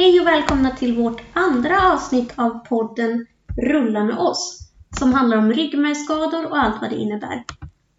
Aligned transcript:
Hej 0.00 0.20
och 0.20 0.26
välkomna 0.26 0.70
till 0.70 0.96
vårt 0.96 1.22
andra 1.32 1.92
avsnitt 1.92 2.32
av 2.36 2.66
podden 2.68 3.26
Rulla 3.56 4.04
med 4.04 4.18
oss 4.18 4.58
som 4.98 5.12
handlar 5.12 5.36
om 5.36 5.52
ryggmärgsskador 5.52 6.46
och 6.46 6.58
allt 6.58 6.80
vad 6.80 6.90
det 6.90 6.96
innebär. 6.96 7.44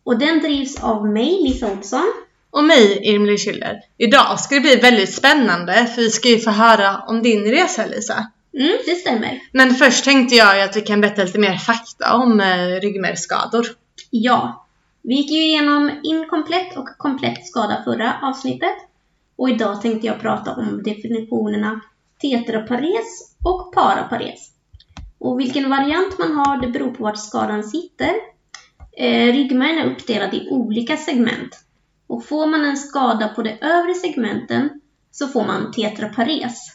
Och 0.04 0.20
den 0.20 0.40
drivs 0.40 0.84
av 0.84 1.08
mig, 1.08 1.44
Lisa 1.44 1.72
Olsson. 1.72 2.14
Och 2.52 2.64
mig, 2.64 3.00
Irmeli 3.04 3.38
Schüller. 3.38 3.80
Idag 3.98 4.40
ska 4.40 4.56
det 4.56 4.62
bli 4.62 4.76
väldigt 4.76 5.14
spännande 5.14 5.86
för 5.96 6.02
vi 6.02 6.10
ska 6.10 6.30
ju 6.30 6.40
få 6.40 6.52
höra 6.52 6.98
om 7.08 7.22
din 7.22 7.44
resa 7.44 7.86
Lisa. 7.86 8.28
Mm, 8.54 8.78
det 8.86 8.96
stämmer. 8.96 9.42
Men 9.52 9.76
först 9.76 10.04
tänkte 10.04 10.36
jag 10.36 10.62
att 10.62 10.78
vi 10.78 10.82
kan 10.82 11.02
berätta 11.02 11.24
lite 11.24 11.40
mer 11.40 11.58
fakta 11.58 12.16
om 12.16 12.40
eh, 12.40 12.82
ryggmärgsskador. 12.82 13.68
Ja, 14.10 14.66
vi 15.02 15.16
gick 15.16 15.32
ju 15.32 15.44
igenom 15.44 15.92
inkomplett 16.04 16.78
och 16.78 16.90
komplett 16.98 17.48
skada 17.48 17.82
förra 17.86 18.14
avsnittet. 18.22 18.78
Och 19.36 19.50
idag 19.50 19.82
tänkte 19.82 20.08
jag 20.08 20.20
prata 20.20 20.56
om 20.56 20.84
definitionerna 20.84 21.82
tetrapares 22.22 23.36
och 23.44 23.74
parapares. 23.74 24.52
Och 25.20 25.40
vilken 25.40 25.70
variant 25.70 26.20
man 26.20 26.38
har 26.38 26.62
det 26.62 26.68
beror 26.68 26.92
på 26.92 27.04
vart 27.04 27.18
skadan 27.18 27.64
sitter. 27.64 28.12
Eh, 28.98 29.34
ryggmärgen 29.34 29.78
är 29.78 29.92
uppdelad 29.92 30.34
i 30.34 30.48
olika 30.50 30.98
segment. 30.98 31.60
Och 32.08 32.26
får 32.26 32.48
man 32.48 32.66
en 32.66 32.78
skada 32.78 33.28
på 33.28 33.44
de 33.44 33.58
övre 33.62 33.94
segmenten 33.94 34.82
så 35.12 35.28
får 35.28 35.46
man 35.46 35.72
tetrapares. 35.72 36.68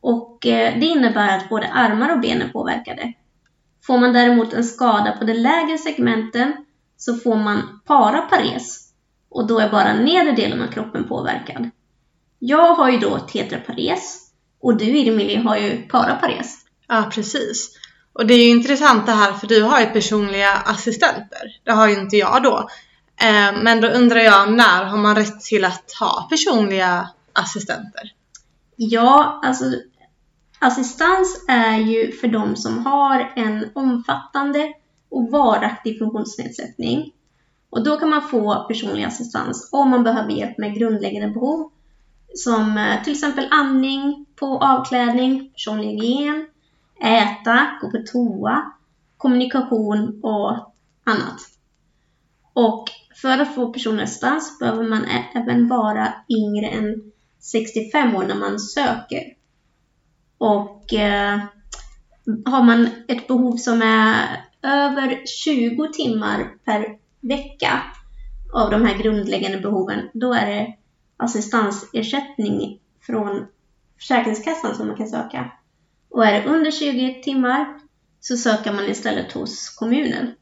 Och 0.00 0.46
eh, 0.46 0.80
det 0.80 0.86
innebär 0.86 1.38
att 1.38 1.48
både 1.48 1.68
armar 1.68 2.12
och 2.12 2.20
ben 2.20 2.42
är 2.42 2.48
påverkade. 2.48 3.12
Får 3.86 3.98
man 3.98 4.12
däremot 4.12 4.52
en 4.52 4.64
skada 4.64 5.16
på 5.18 5.24
de 5.24 5.34
lägre 5.34 5.78
segmenten 5.78 6.52
så 6.96 7.14
får 7.16 7.36
man 7.36 7.80
parapares. 7.86 8.92
Och 9.28 9.46
då 9.46 9.58
är 9.58 9.70
bara 9.70 9.94
nedre 9.94 10.32
delen 10.32 10.62
av 10.62 10.66
kroppen 10.66 11.08
påverkad. 11.08 11.70
Jag 12.38 12.74
har 12.74 12.90
ju 12.90 12.98
då 12.98 13.18
tetrapares 13.18 14.21
och 14.62 14.76
du 14.76 14.84
Irmeli 14.84 15.36
har 15.36 15.56
ju 15.56 15.82
parapares. 15.82 16.58
Ja, 16.88 17.10
precis. 17.12 17.78
Och 18.12 18.26
det 18.26 18.34
är 18.34 18.44
ju 18.44 18.50
intressant 18.50 19.06
det 19.06 19.12
här 19.12 19.32
för 19.32 19.46
du 19.46 19.62
har 19.62 19.80
ju 19.80 19.86
personliga 19.86 20.52
assistenter. 20.52 21.60
Det 21.64 21.72
har 21.72 21.88
ju 21.88 22.00
inte 22.00 22.16
jag 22.16 22.42
då. 22.42 22.68
Eh, 23.20 23.62
Men 23.62 23.80
då 23.80 23.88
undrar 23.88 24.20
jag, 24.20 24.52
när 24.52 24.84
har 24.84 24.98
man 24.98 25.16
rätt 25.16 25.40
till 25.40 25.64
att 25.64 25.92
ha 26.00 26.26
personliga 26.30 27.10
assistenter? 27.32 28.02
Ja, 28.76 29.40
alltså 29.44 29.64
assistans 30.58 31.44
är 31.48 31.76
ju 31.76 32.12
för 32.12 32.28
de 32.28 32.56
som 32.56 32.86
har 32.86 33.32
en 33.36 33.70
omfattande 33.74 34.72
och 35.10 35.30
varaktig 35.30 35.98
funktionsnedsättning. 35.98 37.12
Och 37.70 37.84
då 37.84 37.96
kan 37.96 38.10
man 38.10 38.28
få 38.28 38.64
personlig 38.68 39.04
assistans 39.04 39.68
om 39.72 39.90
man 39.90 40.04
behöver 40.04 40.30
hjälp 40.30 40.58
med 40.58 40.74
grundläggande 40.74 41.28
behov 41.28 41.70
som 42.34 42.78
eh, 42.78 43.02
till 43.02 43.12
exempel 43.12 43.48
andning, 43.50 44.26
på 44.36 44.58
avklädning, 44.58 45.50
personlig 45.52 45.88
hygien, 45.88 46.46
äta, 47.04 47.78
gå 47.80 47.90
på 47.90 47.98
toa, 48.12 48.72
kommunikation 49.16 50.20
och 50.22 50.50
annat. 51.04 51.40
Och 52.52 52.84
för 53.22 53.38
att 53.38 53.54
få 53.54 53.72
personlig 53.72 54.04
assistans 54.04 54.58
behöver 54.58 54.84
man 54.84 55.04
även 55.34 55.68
vara 55.68 56.14
yngre 56.28 56.66
än 56.66 57.12
65 57.40 58.16
år 58.16 58.24
när 58.24 58.34
man 58.34 58.60
söker. 58.60 59.22
Och 60.38 60.94
eh, 60.94 61.40
har 62.44 62.62
man 62.62 62.88
ett 63.08 63.28
behov 63.28 63.56
som 63.56 63.82
är 63.82 64.44
över 64.62 65.22
20 65.44 65.92
timmar 65.92 66.50
per 66.64 66.86
vecka 67.20 67.82
av 68.52 68.70
de 68.70 68.84
här 68.84 68.98
grundläggande 68.98 69.58
behoven, 69.58 70.08
då 70.12 70.34
är 70.34 70.46
det 70.46 70.76
assistansersättning 71.22 72.78
från 73.00 73.46
Försäkringskassan 73.98 74.74
som 74.74 74.86
man 74.86 74.96
kan 74.96 75.08
söka. 75.08 75.52
Och 76.10 76.26
är 76.26 76.32
det 76.32 76.48
under 76.48 76.70
20 76.70 77.22
timmar 77.22 77.78
så 78.20 78.36
söker 78.36 78.72
man 78.72 78.84
istället 78.84 79.32
hos 79.32 79.70
kommunen. 79.70 80.34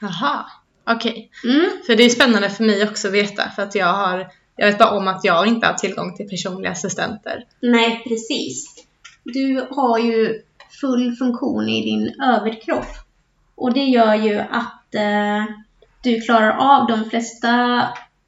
Jaha, 0.00 0.46
okej. 0.84 1.30
Mm. 1.44 1.70
För 1.86 1.96
det 1.96 2.02
är 2.02 2.08
spännande 2.08 2.50
för 2.50 2.64
mig 2.64 2.88
också 2.88 3.08
att 3.08 3.14
veta 3.14 3.50
för 3.50 3.62
att 3.62 3.74
jag 3.74 3.92
har 3.92 4.32
jag 4.56 4.66
vet 4.66 4.78
bara 4.78 4.90
om 4.90 5.08
att 5.08 5.24
jag 5.24 5.46
inte 5.46 5.66
har 5.66 5.74
tillgång 5.74 6.16
till 6.16 6.28
personliga 6.28 6.72
assistenter. 6.72 7.44
Nej, 7.60 8.02
precis. 8.08 8.86
Du 9.24 9.66
har 9.70 9.98
ju 9.98 10.42
full 10.80 11.16
funktion 11.16 11.68
i 11.68 11.84
din 11.84 12.20
överkropp. 12.22 12.86
Och 13.54 13.72
det 13.72 13.84
gör 13.84 14.14
ju 14.14 14.38
att 14.38 14.94
eh, 14.94 15.44
du 16.02 16.20
klarar 16.20 16.56
av 16.58 16.86
de 16.86 17.10
flesta 17.10 17.82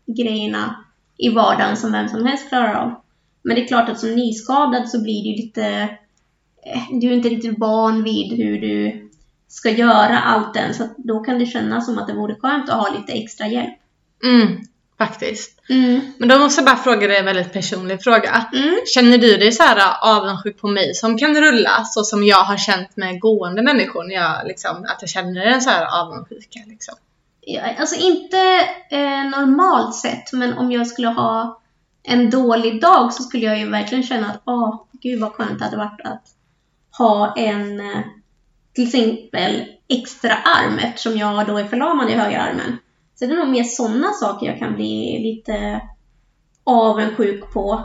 grejerna 0.07 0.84
i 1.19 1.29
vardagen 1.29 1.77
som 1.77 1.93
vem 1.93 2.09
som 2.09 2.27
helst 2.27 2.49
klarar 2.49 2.75
av. 2.75 2.95
Men 3.43 3.57
det 3.57 3.63
är 3.63 3.67
klart 3.69 3.89
att 3.89 4.01
som 4.01 4.15
nyskadad 4.15 4.89
så 4.89 5.03
blir 5.03 5.23
det 5.25 5.43
lite... 5.43 5.65
eh, 6.67 6.83
Du 7.01 7.09
är 7.09 7.13
inte 7.13 7.29
riktigt 7.29 7.59
van 7.59 8.03
vid 8.03 8.33
hur 8.39 8.61
du 8.61 9.09
ska 9.49 9.71
göra 9.71 10.19
allt 10.19 10.57
än. 10.57 10.75
Så 10.75 10.89
då 10.97 11.21
kan 11.21 11.39
det 11.39 11.47
kännas 11.47 11.87
som 11.87 11.99
att 11.99 12.07
det 12.07 12.15
vore 12.15 12.35
skönt 12.35 12.71
att 12.71 12.77
ha 12.77 12.95
lite 12.99 13.13
extra 13.13 13.47
hjälp. 13.47 13.79
Mm, 14.25 14.59
faktiskt. 14.99 15.61
Mm. 15.71 16.01
Men 16.19 16.29
då 16.29 16.39
måste 16.39 16.61
jag 16.61 16.67
bara 16.67 16.77
fråga 16.77 17.07
dig 17.07 17.17
en 17.19 17.25
väldigt 17.25 17.53
personlig 17.53 18.03
fråga. 18.03 18.47
Mm. 18.53 18.75
Känner 18.95 19.19
du 19.19 19.37
dig 19.37 19.53
så 19.53 19.63
här 19.63 19.97
avundsjuk 20.03 20.61
på 20.61 20.69
mig 20.69 20.95
som 20.95 21.19
kan 21.19 21.41
rulla 21.41 21.85
så 21.85 22.05
som 22.05 22.25
jag 22.25 22.45
har 22.45 22.57
känt 22.57 22.97
med 22.97 23.21
gående 23.21 23.63
människor 23.63 24.05
när 24.05 24.15
jag 24.15 24.47
liksom, 24.47 24.77
att 24.77 24.99
jag 25.01 25.11
känner 25.11 25.47
en 25.47 25.61
så 25.61 25.71
här 25.71 26.03
avundsjuka 26.03 26.61
liksom? 26.67 26.95
Alltså 27.79 28.01
inte 28.01 28.39
eh, 28.91 29.31
normalt 29.31 29.95
sett, 29.95 30.33
men 30.33 30.59
om 30.59 30.73
jag 30.73 30.87
skulle 30.87 31.09
ha 31.09 31.61
en 32.03 32.31
dålig 32.31 32.81
dag 32.81 33.13
så 33.13 33.23
skulle 33.23 33.45
jag 33.47 33.59
ju 33.59 33.71
verkligen 33.71 34.05
känna 34.05 34.31
att 34.31 34.43
åh, 34.45 34.85
gud 34.93 35.21
vad 35.21 35.33
skönt 35.33 35.59
det 35.59 35.65
hade 35.65 35.77
varit 35.77 36.01
att 36.05 36.23
ha 36.99 37.35
en 37.37 37.81
eh, 37.81 38.01
till 38.75 38.85
exempel 38.85 39.65
extra 39.89 40.33
arm 40.35 40.79
eftersom 40.79 41.19
jag 41.19 41.47
då 41.47 41.59
är 41.59 41.65
förlamad 41.65 42.11
i 42.11 42.15
högra 42.15 42.43
armen. 42.43 42.79
Så 43.15 43.27
det 43.27 43.33
är 43.33 43.37
nog 43.37 43.49
mer 43.49 43.65
sådana 43.65 44.13
saker 44.13 44.47
jag 44.47 44.59
kan 44.59 44.75
bli 44.75 45.19
lite 45.23 45.81
avundsjuk 46.65 47.53
på. 47.53 47.85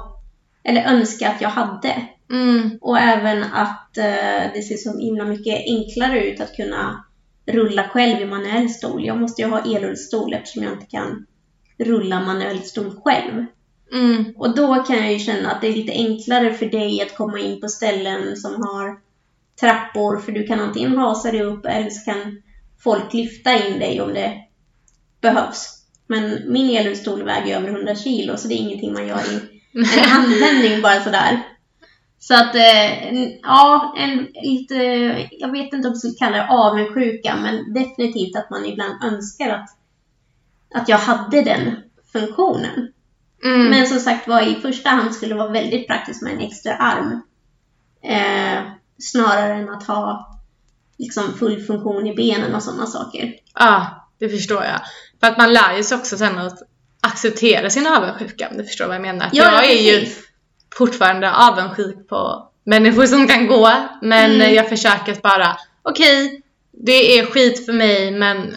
Eller 0.64 0.84
önska 0.84 1.30
att 1.30 1.42
jag 1.42 1.50
hade. 1.50 2.08
Mm, 2.32 2.78
Och 2.82 3.00
även 3.00 3.44
att 3.44 3.98
eh, 3.98 4.54
det 4.54 4.64
ser 4.68 4.78
så 4.78 5.00
himla 5.00 5.26
mycket 5.26 5.64
enklare 5.66 6.24
ut 6.24 6.42
att 6.42 6.56
kunna 6.56 7.06
rulla 7.50 7.84
själv 7.90 8.22
i 8.22 8.26
manuell 8.26 8.70
stol. 8.70 9.06
Jag 9.06 9.18
måste 9.18 9.42
ju 9.42 9.48
ha 9.48 9.60
elrullstol 9.60 10.34
eftersom 10.34 10.64
jag 10.64 10.74
inte 10.74 10.86
kan 10.86 11.26
rulla 11.78 12.20
manuell 12.20 12.60
stol 12.60 13.02
själv. 13.04 13.46
mm, 13.94 14.34
Och 14.38 14.56
då 14.56 14.76
kan 14.76 14.98
jag 14.98 15.14
ju 15.14 15.20
känna 15.20 15.52
att 15.52 15.62
det 15.62 15.68
är 15.68 15.74
lite 15.74 15.92
enklare 15.92 16.54
för 16.54 16.66
dig 16.66 17.02
att 17.02 17.18
komma 17.18 17.40
in 17.40 17.62
på 17.62 17.68
ställen 17.68 18.38
som 18.38 18.54
har 18.54 19.00
trappor 19.60 20.18
för 20.18 20.32
du 20.32 20.48
kan 20.48 20.60
antingen 20.60 20.98
hasa 20.98 21.32
dig 21.32 21.42
upp 21.42 21.66
eller 21.66 21.90
så 21.90 22.06
kan 22.06 22.42
folk 22.84 23.14
lyfta 23.14 23.68
in 23.68 23.80
dig 23.80 24.02
om 24.02 24.14
det 24.14 24.42
behövs. 25.22 25.76
Men 26.08 26.54
min 26.54 26.78
elrullstol 26.78 27.24
väger 27.24 27.58
över 27.58 27.70
100 27.70 27.96
kilo 27.96 28.38
så 28.38 28.48
det 28.48 28.54
är 28.54 28.58
ingenting 28.58 28.94
man 28.94 29.08
gör 29.08 29.20
i 29.20 29.40
en 29.80 29.86
handvändning 29.86 30.82
bara 30.82 31.04
sådär. 31.04 31.40
Så 32.20 32.34
att, 32.34 32.56
eh, 32.56 33.14
ja, 33.42 33.96
en 33.98 34.28
lite, 34.44 34.76
jag 35.32 35.52
vet 35.52 35.74
inte 35.74 35.88
om 35.88 35.94
jag 35.94 35.98
skulle 35.98 36.14
kalla 36.14 36.38
det 36.38 36.48
avundsjuka, 36.50 37.36
men 37.36 37.74
definitivt 37.74 38.36
att 38.36 38.50
man 38.50 38.66
ibland 38.66 39.04
önskar 39.04 39.50
att, 39.50 39.70
att 40.76 40.90
jag 40.90 40.98
hade 40.98 41.42
den 41.42 41.76
funktionen. 42.12 42.92
mm. 43.44 43.70
Men 43.70 43.88
som 43.88 44.00
sagt 44.00 44.28
var, 44.28 44.42
i 44.42 44.56
första 44.56 44.90
hand 44.90 45.16
skulle 45.16 45.34
det 45.34 45.40
vara 45.40 45.52
väldigt 45.52 45.88
praktiskt 45.88 46.22
med 46.22 46.34
en 46.34 46.40
extra 46.40 46.76
arm. 46.76 47.22
Eh, 48.04 48.64
snarare 48.98 49.54
än 49.54 49.70
att 49.70 49.88
ha 49.88 50.36
liksom 50.98 51.34
full 51.34 51.62
funktion 51.62 52.08
i 52.08 52.16
benen 52.16 52.56
och 52.56 52.64
sådana 52.64 52.86
saker. 52.86 53.34
Ja, 53.56 54.08
det 54.20 54.30
förstår 54.30 54.64
jag. 54.64 54.82
För 55.20 55.28
att 55.28 55.38
man 55.38 55.54
lär 55.54 55.78
ju 55.78 55.84
sig 55.84 55.98
också 55.98 56.18
sen 56.18 56.38
att 56.38 56.60
acceptera 57.02 57.70
sin 57.70 57.88
avundsjuka, 57.88 58.50
om 58.52 58.58
du 58.58 58.64
förstår 58.64 58.86
vad 58.86 58.96
jag 58.96 59.02
menar. 59.02 59.26
Att 59.26 59.34
jag 59.34 59.70
är 59.70 59.94
ju 59.94 60.00
precis. 60.00 60.29
Fortfarande 60.78 61.32
avundsjuk 61.36 62.08
på 62.10 62.48
människor 62.64 63.06
som 63.06 63.28
kan 63.28 63.48
gå, 63.48 63.72
men 64.02 64.32
Mm. 64.36 64.54
jag 64.56 64.70
försöker 64.70 65.16
bara, 65.22 65.58
okej, 65.84 66.42
det 66.72 67.20
är 67.20 67.26
skit 67.26 67.66
för 67.66 67.74
mig, 67.74 68.12
men 68.12 68.56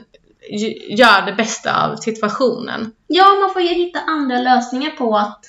gör 0.89 1.27
det 1.27 1.33
bästa 1.33 1.87
av 1.87 1.97
situationen. 1.97 2.93
Ja, 3.07 3.25
man 3.41 3.53
får 3.53 3.63
ju 3.63 3.69
hitta 3.69 3.99
andra 4.01 4.39
lösningar 4.39 4.91
på 4.91 5.17
att 5.17 5.45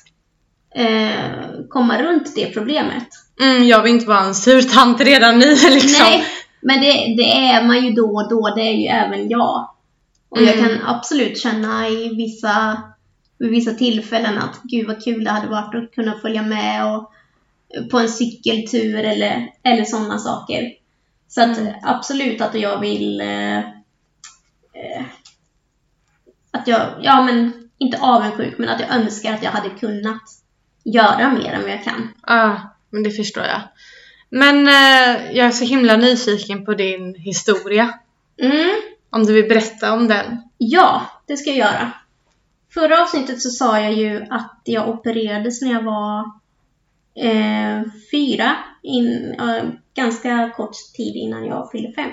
eh, 0.75 1.65
komma 1.69 2.01
runt 2.01 2.35
det 2.35 2.45
problemet. 2.53 3.07
Mm, 3.41 3.63
jag 3.67 3.83
vill 3.83 3.91
inte 3.93 4.05
vara 4.05 4.19
en 4.19 4.35
sur 4.35 4.61
tant 4.61 5.01
redan 5.01 5.39
nu 5.39 5.45
liksom. 5.69 6.05
Nej, 6.09 6.25
men 6.61 6.81
det, 6.81 6.91
det 7.17 7.31
är 7.47 7.63
man 7.63 7.85
ju 7.85 7.91
då 7.91 8.05
och 8.15 8.29
då. 8.29 8.53
Det 8.55 8.61
är 8.61 8.73
ju 8.73 8.85
även 8.87 9.29
jag. 9.29 9.69
Och 10.29 10.41
jag 10.41 10.55
Mm. 10.57 10.69
kan 10.69 10.87
absolut 10.87 11.39
känna 11.41 11.89
i 11.89 12.15
vissa, 12.15 12.77
vid 13.43 13.51
vissa 13.51 13.73
tillfällen 13.73 14.37
att 14.37 14.61
gud 14.63 14.87
vad 14.87 15.03
kul 15.03 15.23
det 15.23 15.29
hade 15.29 15.47
varit 15.47 15.75
att 15.75 15.95
kunna 15.95 16.19
följa 16.19 16.41
med 16.41 16.85
och, 16.85 17.11
på 17.91 17.99
en 17.99 18.09
cykeltur 18.09 18.95
eller, 18.95 19.49
eller 19.63 19.83
sådana 19.83 20.19
saker. 20.19 20.73
Så 21.27 21.41
att 21.41 21.57
Mm. 21.57 21.73
absolut 21.83 22.41
att 22.41 22.55
jag 22.55 22.79
vill 22.79 23.21
eh, 23.21 23.57
eh, 23.57 25.03
att 26.51 26.67
jag, 26.67 26.81
ja 27.01 27.23
men 27.23 27.69
inte 27.77 27.97
avundsjuk, 28.01 28.57
men 28.57 28.69
att 28.69 28.79
jag 28.79 28.95
önskar 28.95 29.33
att 29.33 29.43
jag 29.43 29.51
hade 29.51 29.69
kunnat 29.69 30.21
göra 30.83 31.31
mer 31.31 31.53
än 31.53 31.61
vad 31.61 31.71
jag 31.71 31.83
kan. 31.83 32.13
Ja, 32.27 32.61
men 32.89 33.03
det 33.03 33.11
förstår 33.11 33.43
jag. 33.43 33.61
Men 34.29 34.67
eh, 34.67 35.31
jag 35.37 35.47
är 35.47 35.51
så 35.51 35.65
himla 35.65 35.97
nyfiken 35.97 36.65
på 36.65 36.73
din 36.73 37.15
historia. 37.15 37.93
Mm. 38.41 38.71
Om 39.09 39.23
du 39.23 39.33
vill 39.33 39.49
berätta 39.49 39.93
om 39.93 40.07
den. 40.07 40.41
Ja, 40.57 41.01
det 41.27 41.37
ska 41.37 41.49
jag 41.49 41.57
göra. 41.57 41.91
Förra 42.73 43.01
avsnittet 43.01 43.41
så 43.41 43.49
sa 43.49 43.79
jag 43.79 43.93
ju 43.93 44.25
att 44.29 44.61
jag 44.63 44.89
opererades 44.89 45.61
när 45.61 45.71
jag 45.71 45.83
var 45.83 46.19
eh, 47.15 47.81
fyra, 48.11 48.55
in, 48.83 49.35
eh, 49.39 49.63
ganska 49.93 50.51
kort 50.55 50.75
tid 50.95 51.15
innan 51.15 51.45
jag 51.45 51.71
fyllde 51.71 51.91
fem. 51.91 52.09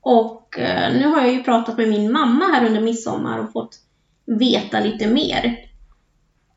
Och 0.00 0.58
eh, 0.58 0.92
nu 0.92 1.06
har 1.06 1.20
jag 1.20 1.32
ju 1.32 1.42
pratat 1.42 1.76
med 1.76 1.88
min 1.88 2.12
mamma 2.12 2.44
här 2.44 2.66
under 2.66 2.80
midsommar 2.80 3.38
och 3.38 3.52
fått 3.52 3.78
veta 4.26 4.80
lite 4.80 5.06
mer. 5.06 5.56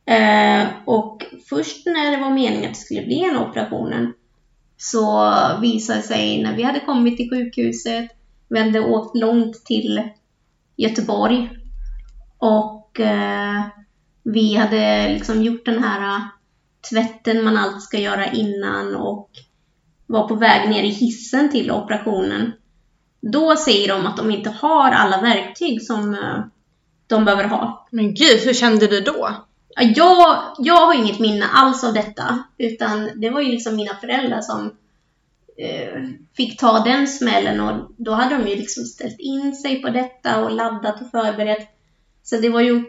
Eh, 0.06 0.68
och 0.86 1.26
först 1.50 1.86
när 1.86 2.12
det 2.12 2.24
var 2.24 2.30
meningen 2.30 2.64
att 2.64 2.76
det 2.76 2.80
skulle 2.80 3.06
bli 3.06 3.24
en 3.24 3.38
operationen 3.38 4.14
så 4.78 5.34
visade 5.62 6.00
det 6.00 6.04
sig 6.04 6.44
när 6.44 6.56
vi 6.56 6.64
hade 6.64 6.80
kommit 6.80 7.18
till 7.18 7.30
sjukhuset, 7.30 8.12
vi 8.48 8.60
hade 8.60 8.80
åkt 8.80 9.18
långt 9.18 9.66
till 9.66 10.02
Göteborg 10.76 11.50
och 12.38 12.81
eh, 13.00 13.62
vi 14.24 14.56
hade 14.56 15.14
liksom 15.14 15.44
gjort 15.44 15.66
den 15.66 15.84
här 15.84 16.18
uh, 16.18 16.26
tvätten 16.90 17.44
man 17.44 17.58
alltid 17.58 17.82
ska 17.82 17.98
göra 17.98 18.32
innan 18.32 18.96
och 18.96 19.30
var 20.08 20.28
på 20.28 20.36
väg 20.36 20.70
ner 20.70 20.84
i 20.84 20.90
hissen 20.90 21.52
till 21.52 21.72
operationen. 21.72 22.52
Då 23.22 23.56
säger 23.56 23.88
de 23.88 24.06
att 24.06 24.18
de 24.18 24.32
inte 24.32 24.50
har 24.50 24.92
alla 24.92 25.22
verktyg 25.22 25.82
som 25.82 26.10
uh, 26.14 26.40
de 27.08 27.26
behöver 27.26 27.44
ha. 27.44 27.88
Men 27.92 28.14
gud, 28.14 28.40
hur 28.46 28.54
kände 28.54 28.88
du 28.88 29.02
då? 29.02 29.36
Ja, 29.76 29.84
Jag, 29.96 30.42
jag 30.58 30.86
har 30.86 30.94
inget 30.94 31.20
minne 31.20 31.46
alls 31.54 31.84
av 31.84 31.94
detta, 31.94 32.44
utan 32.58 33.10
det 33.16 33.30
var 33.30 33.42
ju 33.42 33.52
liksom 33.52 33.76
mina 33.76 33.96
föräldrar 33.96 34.42
som 34.42 34.72
eh, 35.58 36.04
fick 36.38 36.60
ta 36.60 36.80
den 36.80 37.08
smällen 37.08 37.60
och 37.60 37.92
då 37.98 38.12
hade 38.12 38.38
de 38.38 38.48
ju 38.50 38.56
liksom 38.56 38.84
ställt 38.84 39.20
in 39.20 39.56
sig 39.56 39.82
på 39.82 39.90
detta 39.90 40.44
och 40.44 40.52
laddat 40.52 41.02
och 41.02 41.12
förberett. 41.12 41.70
Så 42.24 42.38
det 42.38 42.50
var 42.50 42.62
ju 42.62 42.86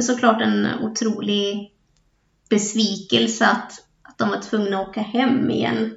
såklart 0.00 0.42
en 0.42 0.68
otrolig 0.82 1.72
besvikelse 2.50 3.46
att, 3.46 3.72
att 4.02 4.18
de 4.18 4.28
var 4.28 4.40
tvungna 4.40 4.80
att 4.80 4.88
åka 4.88 5.00
hem 5.00 5.50
igen 5.50 5.94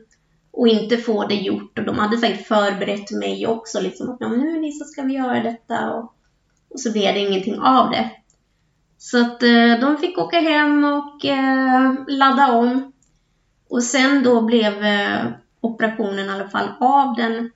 och 0.51 0.67
inte 0.67 0.97
få 0.97 1.27
det 1.27 1.35
gjort 1.35 1.79
och 1.79 1.85
de 1.85 1.99
hade 1.99 2.17
säkert 2.17 2.47
förberett 2.47 3.11
mig 3.11 3.47
också 3.47 3.81
liksom 3.81 4.09
att 4.09 4.19
nu 4.19 4.61
Lisa 4.61 4.85
ska 4.85 5.01
vi 5.01 5.13
göra 5.13 5.43
detta 5.43 5.93
och, 5.93 6.13
och 6.69 6.79
så 6.79 6.91
blev 6.91 7.13
det 7.13 7.19
ingenting 7.19 7.59
av 7.59 7.91
det. 7.91 8.11
Så 8.97 9.21
att 9.21 9.43
eh, 9.43 9.79
de 9.81 9.97
fick 9.97 10.17
åka 10.17 10.39
hem 10.39 10.83
och 10.83 11.25
eh, 11.25 11.93
ladda 12.07 12.51
om. 12.51 12.91
Och 13.69 13.83
sen 13.83 14.23
då 14.23 14.41
blev 14.41 14.83
eh, 14.83 15.25
operationen 15.61 16.25
i 16.25 16.29
alla 16.29 16.49
fall 16.49 16.69
av 16.79 17.15
den 17.15 17.51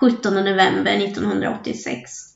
17 0.00 0.34
november 0.34 0.92
1986. 0.92 2.27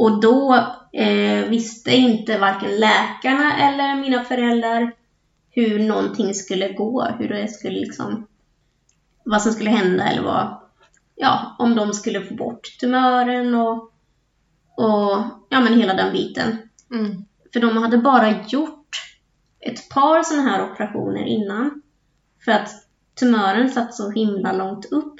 Och 0.00 0.20
då 0.20 0.54
eh, 0.92 1.48
visste 1.48 1.90
inte 1.90 2.38
varken 2.38 2.76
läkarna 2.76 3.58
eller 3.58 4.00
mina 4.00 4.24
föräldrar 4.24 4.92
hur 5.50 5.78
någonting 5.78 6.34
skulle 6.34 6.72
gå, 6.72 7.04
hur 7.18 7.28
det 7.28 7.48
skulle 7.48 7.80
liksom, 7.80 8.26
vad 9.24 9.42
som 9.42 9.52
skulle 9.52 9.70
hända 9.70 10.04
eller 10.04 10.22
vad, 10.22 10.60
ja, 11.14 11.56
om 11.58 11.74
de 11.74 11.92
skulle 11.92 12.22
få 12.22 12.34
bort 12.34 12.78
tumören 12.80 13.54
och, 13.54 13.76
och 14.76 15.22
ja 15.48 15.60
men 15.60 15.80
hela 15.80 15.94
den 15.94 16.12
biten. 16.12 16.58
Mm. 16.90 17.24
För 17.52 17.60
de 17.60 17.76
hade 17.76 17.98
bara 17.98 18.44
gjort 18.48 18.88
ett 19.60 19.88
par 19.88 20.22
sådana 20.22 20.50
här 20.50 20.72
operationer 20.72 21.24
innan. 21.24 21.82
För 22.44 22.52
att 22.52 22.70
tumören 23.14 23.70
satt 23.70 23.94
så 23.94 24.10
himla 24.10 24.52
långt 24.52 24.92
upp. 24.92 25.14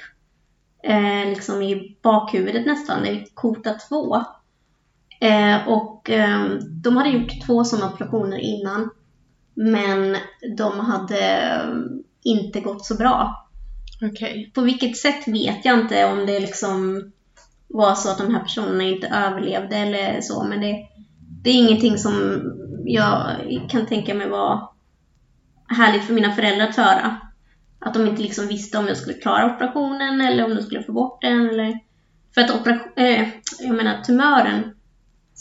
Eh, 0.83 1.29
liksom 1.29 1.61
i 1.61 1.97
bakhuvudet 2.01 2.65
nästan, 2.65 3.05
i 3.05 3.27
kota 3.33 3.73
2. 3.73 4.23
Eh, 5.21 5.67
och 5.67 6.09
eh, 6.09 6.45
de 6.83 6.97
hade 6.97 7.09
gjort 7.09 7.45
två 7.45 7.63
sådana 7.63 7.93
operationer 7.93 8.37
innan. 8.37 8.89
Men 9.53 10.17
de 10.57 10.79
hade 10.79 11.61
inte 12.23 12.59
gått 12.59 12.85
så 12.85 12.95
bra. 12.95 13.47
Okej. 14.01 14.51
På 14.53 14.61
vilket 14.61 14.97
sätt 14.97 15.27
vet 15.27 15.65
jag 15.65 15.79
inte 15.79 16.05
om 16.05 16.25
det 16.25 16.39
liksom 16.39 17.11
var 17.67 17.95
så 17.95 18.09
att 18.09 18.17
de 18.17 18.33
här 18.33 18.41
personerna 18.41 18.83
inte 18.83 19.07
överlevde 19.07 19.77
eller 19.77 20.21
så, 20.21 20.43
men 20.43 20.61
det, 20.61 20.87
det 21.43 21.49
är 21.49 21.53
ingenting 21.53 21.97
som 21.97 22.43
jag 22.85 23.35
kan 23.69 23.85
tänka 23.85 24.13
mig 24.13 24.29
var 24.29 24.69
härligt 25.67 26.03
för 26.03 26.13
mina 26.13 26.35
föräldrar 26.35 26.67
att 26.67 26.75
höra. 26.75 27.17
Att 27.79 27.93
de 27.93 28.07
inte 28.07 28.21
liksom 28.21 28.47
visste 28.47 28.77
om 28.77 28.87
jag 28.87 28.97
skulle 28.97 29.17
klara 29.17 29.55
operationen 29.55 30.21
eller 30.21 30.45
om 30.45 30.55
de 30.55 30.61
skulle 30.61 30.83
få 30.83 30.91
bort 30.91 31.21
den. 31.21 31.49
Eller... 31.49 31.79
För 32.33 32.41
att 32.41 32.55
operation, 32.61 32.91
eh, 32.95 33.27
jag 33.59 33.75
menar, 33.75 34.01
tumören 34.01 34.73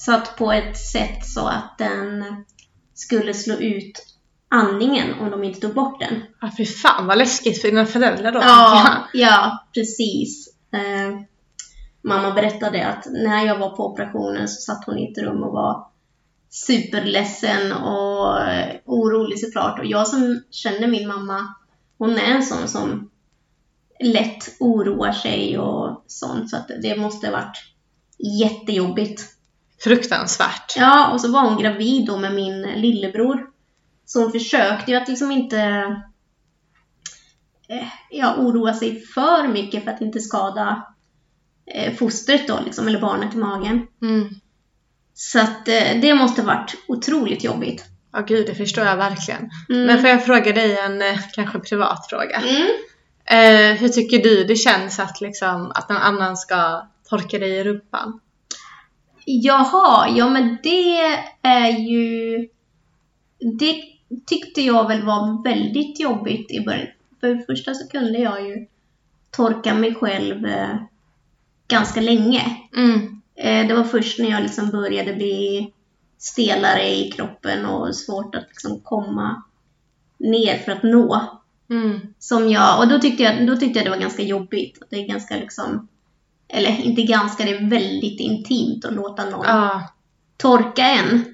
satt 0.04 0.36
på 0.36 0.52
ett 0.52 0.78
sätt 0.78 1.26
så 1.26 1.46
att 1.46 1.78
den 1.78 2.24
skulle 2.94 3.34
slå 3.34 3.54
ut 3.54 4.06
andningen 4.48 5.14
om 5.20 5.30
de 5.30 5.44
inte 5.44 5.60
tog 5.60 5.74
bort 5.74 6.00
den. 6.00 6.22
Ja, 6.40 6.50
fy 6.56 6.66
fan 6.66 7.06
vad 7.06 7.18
läskigt 7.18 7.60
för 7.60 7.68
dina 7.68 7.86
föräldrar 7.86 8.32
då. 8.32 8.38
Ja, 8.38 9.08
ja 9.12 9.66
precis. 9.74 10.48
Eh, 10.72 11.20
mamma 12.02 12.30
berättade 12.30 12.86
att 12.86 13.06
när 13.10 13.46
jag 13.46 13.58
var 13.58 13.76
på 13.76 13.86
operationen 13.86 14.48
så 14.48 14.60
satt 14.60 14.84
hon 14.84 14.98
i 14.98 15.12
ett 15.12 15.18
rum 15.18 15.42
och 15.42 15.52
var 15.52 15.86
superledsen 16.50 17.72
och 17.72 18.40
eh, 18.40 18.76
orolig 18.84 19.40
såklart. 19.40 19.78
Och 19.78 19.86
jag 19.86 20.08
som 20.08 20.42
känner 20.50 20.88
min 20.88 21.08
mamma, 21.08 21.54
hon 21.98 22.18
är 22.18 22.34
en 22.34 22.42
sån 22.42 22.68
som 22.68 23.10
lätt 24.00 24.56
oroar 24.60 25.12
sig 25.12 25.58
och 25.58 26.04
sånt. 26.06 26.50
Så 26.50 26.56
att 26.56 26.70
det 26.82 26.96
måste 26.96 27.26
ha 27.26 27.32
varit 27.32 27.64
jättejobbigt. 28.40 29.39
Fruktansvärt. 29.84 30.76
Ja, 30.76 31.12
och 31.12 31.20
så 31.20 31.32
var 31.32 31.40
hon 31.40 31.62
gravid 31.62 32.06
då 32.06 32.16
med 32.16 32.34
min 32.34 32.62
lillebror. 32.62 33.46
Så 34.04 34.22
hon 34.22 34.32
försökte 34.32 34.90
ju 34.90 34.96
att 34.96 35.08
liksom 35.08 35.30
inte 35.30 35.58
eh, 37.68 37.88
ja, 38.10 38.34
oroa 38.38 38.74
sig 38.74 39.00
för 39.00 39.48
mycket 39.48 39.84
för 39.84 39.90
att 39.90 40.00
inte 40.00 40.20
skada 40.20 40.86
eh, 41.74 41.94
fostret 41.94 42.48
då, 42.48 42.58
liksom, 42.64 42.88
eller 42.88 43.00
barnet 43.00 43.34
i 43.34 43.36
magen. 43.36 43.86
Mm. 44.02 44.28
Så 45.14 45.40
att 45.40 45.68
eh, 45.68 46.00
det 46.00 46.14
måste 46.14 46.42
varit 46.42 46.74
otroligt 46.88 47.44
jobbigt. 47.44 47.84
Ja 48.12 48.20
gud, 48.20 48.46
det 48.46 48.54
förstår 48.54 48.84
jag 48.84 48.96
verkligen. 48.96 49.50
Mm. 49.68 49.86
Men 49.86 50.00
får 50.00 50.08
jag 50.08 50.24
fråga 50.24 50.52
dig 50.52 50.78
en 50.78 51.02
eh, 51.02 51.18
kanske 51.32 51.58
privat 51.58 52.06
fråga? 52.10 52.36
Mm. 52.36 52.68
Eh, 53.24 53.78
hur 53.78 53.88
tycker 53.88 54.18
du 54.18 54.44
det 54.44 54.56
känns 54.56 54.98
att, 54.98 55.20
liksom, 55.20 55.72
att 55.74 55.88
någon 55.88 55.98
annan 55.98 56.36
ska 56.36 56.88
torka 57.08 57.38
dig 57.38 57.50
i 57.50 57.64
rumpan? 57.64 58.20
Jaha, 59.32 60.08
ja 60.08 60.28
men 60.28 60.58
det 60.62 60.96
är 61.42 61.78
ju... 61.78 62.48
Det 63.58 63.82
tyckte 64.26 64.60
jag 64.60 64.88
väl 64.88 65.02
var 65.02 65.44
väldigt 65.44 66.00
jobbigt 66.00 66.50
i 66.50 66.60
början. 66.60 66.86
För 67.20 67.34
det 67.34 67.44
första 67.46 67.74
så 67.74 67.88
kunde 67.88 68.18
jag 68.18 68.48
ju 68.48 68.66
torka 69.30 69.74
mig 69.74 69.94
själv 69.94 70.46
eh, 70.46 70.76
ganska 71.68 72.00
länge. 72.00 72.56
Mm. 72.76 73.20
Eh, 73.34 73.68
det 73.68 73.74
var 73.74 73.84
först 73.84 74.18
när 74.18 74.30
jag 74.30 74.42
liksom 74.42 74.70
började 74.70 75.12
bli 75.12 75.72
stelare 76.18 76.88
i 76.88 77.10
kroppen 77.10 77.66
och 77.66 77.96
svårt 77.96 78.34
att 78.34 78.48
liksom 78.48 78.80
komma 78.80 79.42
ner 80.18 80.58
för 80.58 80.72
att 80.72 80.82
nå. 80.82 81.40
Mm. 81.70 82.00
Som 82.18 82.50
jag, 82.50 82.78
och 82.78 82.88
då 82.88 82.98
tyckte 82.98 83.22
jag, 83.22 83.46
då 83.46 83.56
tyckte 83.56 83.78
jag 83.78 83.86
det 83.86 83.90
var 83.90 84.02
ganska 84.02 84.22
jobbigt. 84.22 84.82
Det 84.90 84.96
är 84.96 85.08
ganska 85.08 85.36
liksom, 85.36 85.88
eller 86.50 86.80
inte 86.80 87.02
ganska, 87.02 87.44
det 87.44 87.50
är 87.50 87.70
väldigt 87.70 88.20
intimt 88.20 88.84
att 88.84 88.92
låta 88.92 89.24
någon 89.24 89.46
Ja. 89.46 89.88
torka 90.36 90.82
en. 90.82 91.24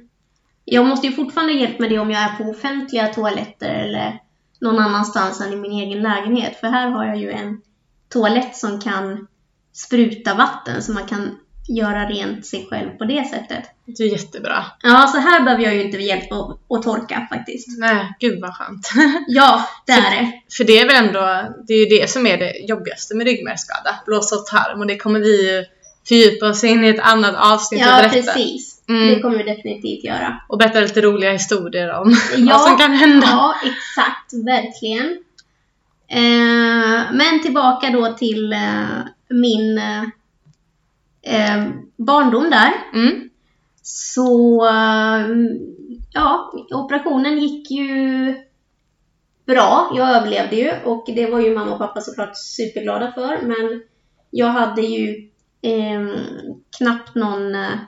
Jag 0.65 0.87
måste 0.87 1.07
ju 1.07 1.13
fortfarande 1.13 1.53
hjälpa 1.53 1.81
med 1.83 1.91
det 1.91 1.99
om 1.99 2.11
jag 2.11 2.23
är 2.23 2.37
på 2.37 2.51
offentliga 2.51 3.07
toaletter 3.07 3.75
eller 3.75 4.21
någon 4.61 4.79
annanstans 4.79 5.41
än 5.41 5.53
i 5.53 5.57
min 5.57 5.73
egen 5.73 6.03
lägenhet. 6.03 6.57
För 6.61 6.67
här 6.67 6.91
har 6.91 7.05
jag 7.05 7.17
ju 7.17 7.31
en 7.31 7.61
toalett 8.09 8.57
som 8.57 8.81
kan 8.81 9.27
spruta 9.73 10.35
vatten 10.35 10.83
så 10.83 10.93
man 10.93 11.07
kan 11.07 11.39
göra 11.69 12.09
rent 12.09 12.47
sig 12.47 12.67
själv 12.71 12.91
på 12.91 13.05
det 13.05 13.25
sättet. 13.31 13.65
Det 13.85 14.03
är 14.03 14.09
jättebra. 14.13 14.65
Ja, 14.83 15.07
så 15.07 15.19
här 15.19 15.43
behöver 15.45 15.65
jag 15.65 15.75
ju 15.75 15.83
inte 15.83 15.97
hjälp 15.97 16.33
att, 16.33 16.77
att 16.77 16.83
torka 16.83 17.27
faktiskt. 17.31 17.79
Nej, 17.79 18.15
gud 18.21 18.41
vad 18.41 18.55
skönt. 18.55 18.91
Ja, 19.27 19.69
det 19.87 19.93
är 19.93 20.11
det. 20.11 20.33
För 20.57 20.65
det 20.65 20.79
är 20.79 20.87
väl 20.87 21.07
ändå, 21.07 21.55
det 21.67 21.75
är 21.75 21.79
ju 21.79 21.99
det 22.01 22.11
som 22.11 22.27
är 22.27 22.37
det 22.39 22.53
jobbigaste 22.69 23.15
med 23.17 23.27
ryggmärgsskada, 23.27 23.95
blåsa 24.07 24.37
och 24.37 24.47
tarm. 24.47 24.81
Och 24.81 24.87
det 24.87 24.97
kommer 24.97 25.21
vi 25.21 25.51
ju 25.51 25.65
fördjupa 26.09 26.49
oss 26.49 26.65
in 26.65 26.85
i 26.85 26.89
ett 26.89 27.01
annat 27.01 27.35
avsnitt 27.53 27.81
och 27.83 27.87
Ja, 27.89 27.97
berätta. 27.97 28.33
precis. 28.33 28.83
Mm. 28.89 29.09
Det 29.09 29.21
kommer 29.21 29.37
vi 29.39 29.43
definitivt 29.43 30.05
göra. 30.05 30.41
Och 30.49 30.59
berätta 30.59 30.81
lite 30.81 31.01
roliga 31.01 31.33
historier 31.33 32.01
om 32.01 32.17
Ja, 32.37 32.57
vad 32.59 32.69
som 32.69 32.79
kan 32.79 32.93
hända. 32.93 33.27
Ja, 33.31 33.55
exakt. 33.65 34.33
Verkligen. 34.47 35.19
Eh, 36.09 37.13
men 37.13 37.43
tillbaka 37.43 37.91
då 37.91 38.13
till 38.13 38.53
eh, 38.53 38.87
min 39.31 39.79
eh, 39.79 40.03
eh, 41.27 41.71
barndom 41.97 42.51
där. 42.51 42.73
Mm. 42.93 43.31
Så 43.83 44.67
eh, 44.67 45.27
ja, 46.13 46.53
operationen 46.75 47.39
gick 47.39 47.71
ju 47.71 48.35
bra. 49.47 49.93
Jag 49.95 50.17
överlevde 50.17 50.57
ju 50.57 50.73
och 50.85 51.05
det 51.07 51.31
var 51.31 51.41
ju 51.41 51.55
mamma 51.55 51.73
och 51.73 51.79
pappa 51.79 52.01
såklart 52.01 52.37
superglada 52.37 53.13
för. 53.13 53.43
Men 53.43 53.83
jag 54.31 54.47
hade 54.47 54.83
ju 54.83 55.31
eh, 55.63 56.21
knappt 56.79 57.15
någon 57.15 57.55
eh, 57.55 57.79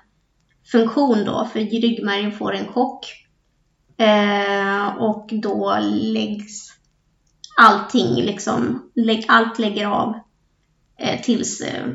funktion 0.72 1.24
då, 1.24 1.48
för 1.52 1.60
ryggmärgen 1.60 2.32
får 2.32 2.54
en 2.54 2.66
chock. 2.66 3.06
Eh, 3.96 4.96
och 4.96 5.28
då 5.32 5.78
läggs 5.90 6.68
allting 7.60 8.14
liksom, 8.14 8.90
lägg, 8.94 9.24
allt 9.28 9.58
lägger 9.58 9.86
av 9.86 10.14
eh, 10.98 11.20
tills 11.20 11.60
eh, 11.60 11.86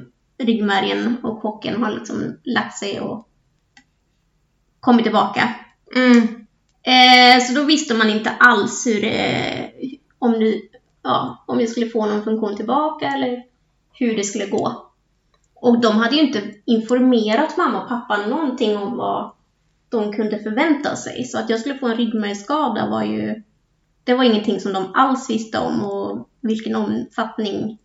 ryggmärgen 0.44 1.18
och 1.24 1.42
chocken 1.42 1.84
har 1.84 1.92
liksom 1.92 2.38
lagt 2.44 2.78
sig 2.78 3.00
och 3.00 3.28
kommit 4.80 5.04
tillbaka. 5.04 5.56
Mm. 5.96 6.18
Eh, 6.84 7.44
så 7.44 7.54
då 7.54 7.64
visste 7.64 7.94
man 7.94 8.10
inte 8.10 8.30
alls 8.30 8.88
hur 8.88 9.02
det, 9.02 9.72
om, 10.20 10.32
du, 10.32 10.70
ja, 11.04 11.44
om 11.48 11.60
jag 11.60 11.70
skulle 11.70 11.90
få 11.90 12.06
någon 12.06 12.24
funktion 12.24 12.56
tillbaka 12.56 13.08
eller 13.08 13.44
hur 13.94 14.16
det 14.16 14.24
skulle 14.24 14.46
gå. 14.46 14.90
Och 15.56 15.82
de 15.82 15.96
hade 15.96 16.16
ju 16.16 16.22
inte 16.22 16.42
informerat 16.66 17.58
mamma 17.58 17.82
och 17.82 17.90
pappa 17.90 18.28
någonting 18.28 18.78
om 18.78 18.98
vad 18.98 19.32
de 19.90 20.14
kunde 20.14 20.40
förvänta 20.40 20.96
sig. 20.96 21.24
Så 21.24 21.40
att 21.40 21.50
jag 21.50 21.60
skulle 21.60 21.78
få 21.78 21.88
en 21.88 21.98
ryggmärgsskada 21.98 22.90
var 22.90 23.04
ju, 23.04 23.44
det 24.04 24.14
var 24.14 24.24
ingenting 24.24 24.60
som 24.60 24.74
de 24.74 24.94
alls 24.94 25.30
visste 25.30 25.60
om 25.60 25.84
och 25.84 26.30
vilken 26.42 26.76
omfattning 26.76 27.78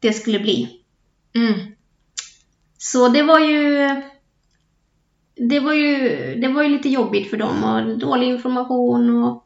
det 0.00 0.12
skulle 0.12 0.38
bli. 0.38 0.80
Mm. 1.34 1.75
Så 2.78 3.08
det 3.08 3.22
var 3.22 3.38
ju 3.38 3.88
det 5.36 5.60
var 5.60 5.72
ju, 5.72 5.98
det 6.40 6.48
var 6.48 6.62
ju 6.62 6.68
lite 6.68 6.88
jobbigt 6.88 7.30
för 7.30 7.36
dem 7.36 7.64
och 7.64 7.98
dålig 7.98 8.26
information 8.28 9.24
och, 9.24 9.44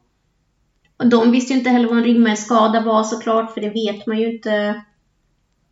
och 0.97 1.07
de 1.09 1.31
visste 1.31 1.53
ju 1.53 1.59
inte 1.59 1.69
heller 1.69 1.87
vad 1.87 1.97
en 1.97 2.03
ryggmärgsskada 2.03 2.81
var 2.81 3.03
såklart 3.03 3.53
för 3.53 3.61
det 3.61 3.69
vet 3.69 4.07
man 4.07 4.19
ju 4.19 4.35
inte 4.35 4.83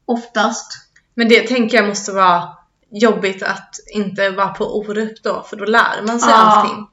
oftast. 0.06 0.72
Men 1.14 1.30
det 1.30 1.48
tänker 1.48 1.78
jag 1.78 1.88
måste 1.88 2.12
vara 2.12 2.50
jobbigt 2.92 3.44
att 3.44 3.76
inte 3.96 4.30
vara 4.30 4.48
på 4.50 4.78
Orup 4.78 5.24
då, 5.24 5.46
för 5.50 5.56
då 5.58 5.66
lär 5.66 6.06
man 6.08 6.20
sig 6.20 6.32
Ja. 6.32 6.36
allting. 6.36 6.88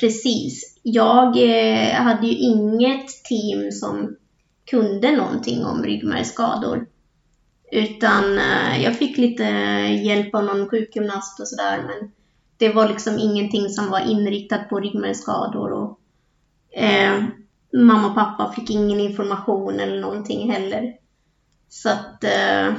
Precis. 0.00 0.78
Jag 0.82 1.36
eh, 1.36 1.94
hade 1.94 2.26
ju 2.26 2.36
inget 2.36 3.24
team 3.24 3.70
som 3.72 4.16
kunde 4.70 5.16
någonting 5.16 5.64
om 5.64 5.82
ryggmärgsskador. 5.82 6.86
Utan 7.72 8.38
eh, 8.38 8.82
jag 8.82 8.96
fick 8.96 9.18
lite 9.18 9.44
hjälp 10.04 10.34
av 10.34 10.44
någon 10.44 10.68
sjukgymnast 10.68 11.40
och 11.40 11.48
sådär 11.48 11.78
men 11.86 12.12
det 12.56 12.72
var 12.72 12.88
liksom 12.88 13.18
ingenting 13.18 13.68
som 13.68 13.90
var 13.90 14.00
inriktat 14.00 14.68
på 14.68 14.80
ryggmärgsskador 14.80 15.72
och 15.72 16.00
eh, 16.82 17.24
mamma 17.72 18.08
och 18.08 18.14
pappa 18.14 18.52
fick 18.52 18.70
ingen 18.70 19.00
information 19.00 19.80
eller 19.80 20.00
någonting 20.00 20.52
heller. 20.52 20.94
Så 21.68 21.88
att 21.88 22.24
eh, 22.24 22.72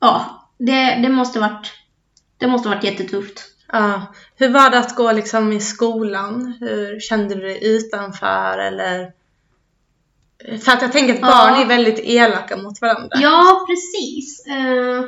ja, 0.00 0.42
det, 0.58 0.94
det 1.02 1.08
måste 1.08 1.40
varit 1.40 1.72
det 2.38 2.46
måste 2.46 2.68
varit 2.68 2.84
jättetufft. 2.84 3.42
Ja. 3.72 4.02
Hur 4.36 4.48
var 4.48 4.70
det 4.70 4.78
att 4.78 4.96
gå 4.96 5.12
liksom 5.12 5.52
i 5.52 5.60
skolan? 5.60 6.56
Hur 6.60 7.00
kände 7.00 7.34
du 7.34 7.40
dig 7.40 7.58
utanför 7.62 8.58
eller? 8.58 9.12
För 10.44 10.72
att 10.72 10.82
jag 10.82 10.92
tänker 10.92 11.14
att 11.14 11.20
Ja. 11.20 11.26
barn 11.26 11.62
är 11.62 11.66
väldigt 11.66 11.98
elaka 12.04 12.56
mot 12.56 12.80
varandra. 12.80 13.08
Ja, 13.12 13.66
precis. 13.68 14.46
Eh, 14.46 15.04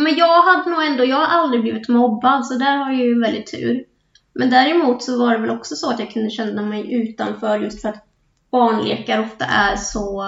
men 0.00 0.16
jag 0.16 0.42
hade 0.42 0.70
nog 0.70 0.82
ändå, 0.82 1.04
jag 1.04 1.16
har 1.16 1.26
aldrig 1.26 1.62
blivit 1.62 1.88
mobbad, 1.88 2.46
så 2.46 2.54
där 2.54 2.76
har 2.76 2.92
jag 2.92 3.00
ju 3.00 3.20
väldigt 3.20 3.50
tur. 3.50 3.84
Men 4.32 4.50
däremot 4.50 5.02
så 5.02 5.18
var 5.18 5.32
det 5.32 5.38
väl 5.38 5.50
också 5.50 5.76
så 5.76 5.90
att 5.90 5.98
jag 6.00 6.10
kunde 6.10 6.30
känna 6.30 6.62
mig 6.62 6.94
utanför 6.94 7.58
just 7.58 7.82
för 7.82 7.88
att 7.88 8.06
barnlekar 8.50 9.20
ofta 9.20 9.44
är 9.44 9.76
så 9.76 10.24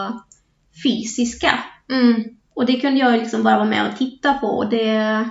fysiska. 0.85 1.59
Mm. 1.91 2.25
Och 2.55 2.67
det 2.67 2.81
kunde 2.81 3.01
jag 3.01 3.13
liksom 3.13 3.43
bara 3.43 3.57
vara 3.57 3.69
med 3.69 3.91
och 3.91 3.99
titta 3.99 4.35
på 4.35 4.47
och 4.47 4.71
det... 4.71 5.29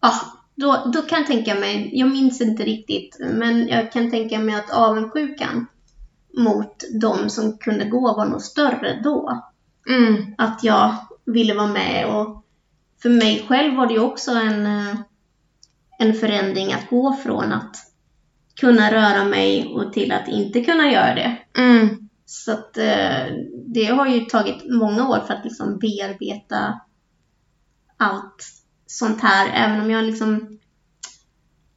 Ja, 0.00 0.12
då, 0.54 0.90
då 0.92 1.02
kan 1.02 1.18
jag 1.18 1.26
tänka 1.26 1.54
mig, 1.54 1.90
jag 1.92 2.08
minns 2.10 2.40
inte 2.40 2.62
riktigt, 2.62 3.16
men 3.20 3.68
jag 3.68 3.92
kan 3.92 4.10
tänka 4.10 4.38
mig 4.38 4.54
att 4.54 4.70
avundsjukan 4.70 5.66
mot 6.36 6.84
de 7.00 7.30
som 7.30 7.58
kunde 7.58 7.84
gå 7.84 8.16
var 8.16 8.26
nog 8.26 8.42
större 8.42 9.00
då 9.04 9.42
Mm. 9.88 10.34
att 10.38 10.64
jag 10.64 10.94
ville 11.24 11.54
vara 11.54 11.66
med 11.66 12.06
och 12.06 12.44
för 13.02 13.10
mig 13.10 13.44
själv 13.48 13.76
var 13.76 13.86
det 13.86 13.94
ju 13.94 14.00
också 14.00 14.30
en, 14.30 14.66
eh, 14.66 14.96
en 15.98 16.14
förändring 16.14 16.72
att 16.72 16.90
gå 16.90 17.16
från 17.16 17.52
att 17.52 17.76
kunna 18.60 18.92
röra 18.92 19.24
mig 19.24 19.66
och 19.66 19.92
till 19.92 20.12
att 20.12 20.28
inte 20.28 20.64
kunna 20.64 20.92
göra 20.92 21.14
det. 21.14 21.36
Mm. 21.58 22.08
Så 22.26 22.52
att 22.52 22.76
eh, 22.76 23.26
det 23.66 23.84
har 23.84 24.06
ju 24.06 24.20
tagit 24.20 24.70
många 24.70 25.08
år 25.08 25.20
för 25.26 25.34
att 25.34 25.44
liksom 25.44 25.78
bearbeta 25.78 26.80
allt 27.96 28.44
sånt 28.86 29.20
här, 29.20 29.50
även 29.54 29.80
om 29.80 29.90
jag 29.90 30.04
liksom 30.04 30.58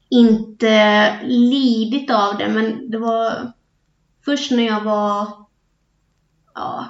inte 0.09 1.15
lidit 1.23 2.11
av 2.11 2.37
det, 2.37 2.47
men 2.47 2.91
det 2.91 2.97
var 2.97 3.53
först 4.29 4.51
när 4.51 4.63
jag 4.63 4.83
var 4.83 5.27
ja, 6.55 6.85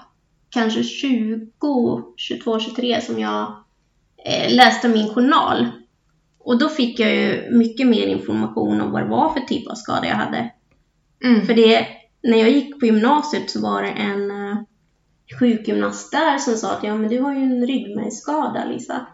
kanske 0.50 0.84
20, 0.84 2.04
22, 2.18 2.60
23 2.60 3.02
som 3.02 3.20
jag 3.20 3.64
eh, 4.26 4.56
läste 4.56 4.90
min 4.90 5.14
journal. 5.14 5.68
Och 6.40 6.60
då 6.60 6.70
fick 6.70 7.00
jag 7.00 7.16
ju 7.16 7.52
mycket 7.52 7.88
mer 7.88 8.08
information 8.08 8.82
om 8.82 8.92
vad 8.92 9.02
det 9.02 9.10
var 9.10 9.34
för 9.34 9.40
typ 9.40 9.68
av 9.68 9.76
skada 9.76 10.08
jag 10.08 10.16
hade. 10.16 10.52
Mm. 11.24 11.46
För 11.46 11.54
det, 11.54 11.88
när 12.24 12.38
jag 12.38 12.50
gick 12.50 12.80
på 12.80 12.86
gymnasiet 12.86 13.50
så 13.50 13.62
var 13.62 13.82
det 13.84 13.90
en 13.90 14.32
uh, 14.32 14.58
sjukgymnast 15.40 16.12
där 16.12 16.38
som 16.38 16.56
sa 16.56 16.72
att 16.72 16.84
ja 16.84 16.96
men 16.96 17.10
du 17.10 17.20
har 17.20 17.34
ju 17.34 17.42
en 17.42 17.68
ryggmärgsskada 17.68 18.66
Lisa. 18.66 19.08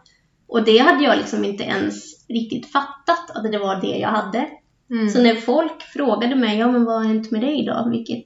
Och 0.47 0.63
det 0.63 0.77
hade 0.77 1.03
jag 1.03 1.17
liksom 1.17 1.43
inte 1.43 1.63
ens 1.63 2.27
riktigt 2.29 2.71
fattat 2.71 3.31
att 3.35 3.51
det 3.51 3.59
var 3.59 3.81
det 3.81 3.97
jag 3.97 4.09
hade. 4.09 4.49
Mm. 4.89 5.09
Så 5.09 5.21
när 5.21 5.35
folk 5.35 5.81
frågade 5.81 6.35
mig, 6.35 6.57
ja 6.57 6.71
men 6.71 6.85
vad 6.85 6.95
har 6.95 7.03
hänt 7.03 7.31
med 7.31 7.41
dig 7.41 7.65
då? 7.65 7.87
Vilket 7.91 8.23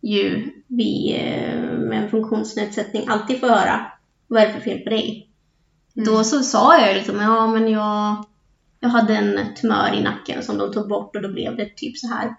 ju 0.00 0.52
vi 0.66 1.16
eh, 1.20 1.78
med 1.78 2.02
en 2.02 2.10
funktionsnedsättning 2.10 3.04
alltid 3.08 3.40
får 3.40 3.48
höra. 3.48 3.86
Vad 4.26 4.42
är 4.42 4.46
det 4.46 4.52
för 4.52 4.60
fel 4.60 4.78
på 4.78 4.90
dig? 4.90 5.28
Mm. 5.96 6.06
Då 6.08 6.24
så 6.24 6.42
sa 6.42 6.80
jag 6.80 6.96
liksom, 6.96 7.20
ja 7.20 7.46
men 7.46 7.68
jag, 7.68 8.24
jag 8.80 8.88
hade 8.88 9.16
en 9.16 9.54
tumör 9.54 9.94
i 9.94 10.02
nacken 10.02 10.42
som 10.42 10.58
de 10.58 10.72
tog 10.72 10.88
bort 10.88 11.16
och 11.16 11.22
då 11.22 11.28
blev 11.28 11.56
det 11.56 11.76
typ 11.76 11.98
så 11.98 12.08
här. 12.08 12.36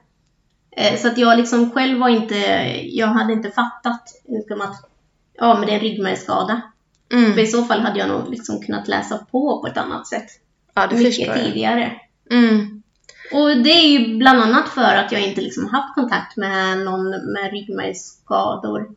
Eh, 0.71 0.99
så 0.99 1.07
att 1.07 1.17
jag 1.17 1.37
liksom 1.37 1.71
själv 1.71 1.99
var 1.99 2.09
inte, 2.09 2.35
jag 2.83 3.07
hade 3.07 3.33
inte 3.33 3.49
fattat 3.49 4.03
liksom 4.27 4.61
att, 4.61 4.89
ja 5.33 5.53
men 5.53 5.65
det 5.65 5.71
är 5.71 5.75
en 5.75 5.81
ryggmärgsskada. 5.81 6.61
För 7.09 7.17
Mm. 7.17 7.39
i 7.39 7.47
så 7.47 7.63
fall 7.63 7.79
hade 7.79 7.99
jag 7.99 8.09
nog 8.09 8.29
liksom 8.29 8.61
kunnat 8.61 8.87
läsa 8.87 9.17
på 9.31 9.61
på 9.61 9.67
ett 9.67 9.77
annat 9.77 10.07
sätt. 10.07 10.25
Ja, 10.73 10.87
det 10.87 10.95
mycket 10.95 11.35
tidigare. 11.35 11.91
Mm. 12.31 12.83
Och 13.31 13.57
det 13.63 13.69
är 13.69 13.99
ju 13.99 14.17
bland 14.17 14.41
annat 14.41 14.69
för 14.69 14.95
att 14.95 15.11
jag 15.11 15.27
inte 15.27 15.41
liksom 15.41 15.67
haft 15.67 15.95
kontakt 15.95 16.37
med 16.37 16.77
någon 16.77 17.09
med 17.09 17.51
ryggmärgsskador 17.51 18.95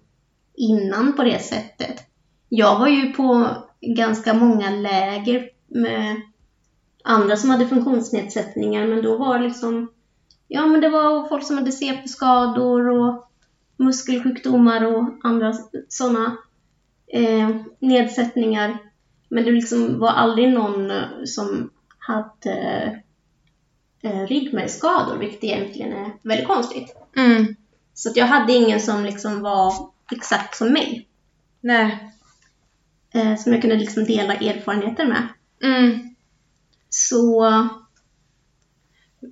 innan 0.54 1.12
på 1.16 1.22
det 1.22 1.38
sättet. 1.38 2.06
Jag 2.48 2.78
var 2.78 2.88
ju 2.88 3.12
på 3.12 3.46
ganska 3.80 4.34
många 4.34 4.70
läger 4.70 5.48
med 5.66 6.20
andra 7.04 7.36
som 7.36 7.50
hade 7.50 7.66
funktionsnedsättningar 7.66 8.86
men 8.86 9.02
då 9.02 9.16
var 9.16 9.38
det 9.38 9.44
liksom 9.44 9.88
Ja 10.48 10.66
men 10.66 10.80
det 10.80 10.88
var 10.88 11.28
folk 11.28 11.44
som 11.44 11.56
hade 11.56 11.72
CP-skador 11.72 12.88
och 12.88 13.30
muskelsjukdomar 13.76 14.84
och 14.84 15.04
andra 15.22 15.52
sådana 15.88 16.36
eh, 17.06 17.50
nedsättningar. 17.78 18.78
Men 19.28 19.44
det 19.44 19.50
liksom 19.50 19.98
var 19.98 20.08
aldrig 20.08 20.48
någon 20.48 20.92
som 21.26 21.70
hade 21.98 23.02
eh, 24.02 24.26
ryggmärgsskador, 24.26 25.16
vilket 25.16 25.44
egentligen 25.44 25.92
är 25.92 26.12
väldigt 26.22 26.46
konstigt. 26.46 26.96
Mm. 27.16 27.56
Så 27.94 28.10
att 28.10 28.16
jag 28.16 28.26
hade 28.26 28.52
ingen 28.52 28.80
som 28.80 29.04
liksom 29.04 29.40
var 29.40 29.72
exakt 30.12 30.56
som 30.56 30.72
mig, 30.72 31.08
Nej. 31.60 32.12
eh, 33.14 33.36
som 33.36 33.52
jag 33.52 33.60
kunde 33.60 33.76
liksom 33.76 34.04
dela 34.04 34.34
erfarenheter 34.34 35.06
med. 35.06 35.28
Mm. 35.62 36.14
Så 36.88 37.44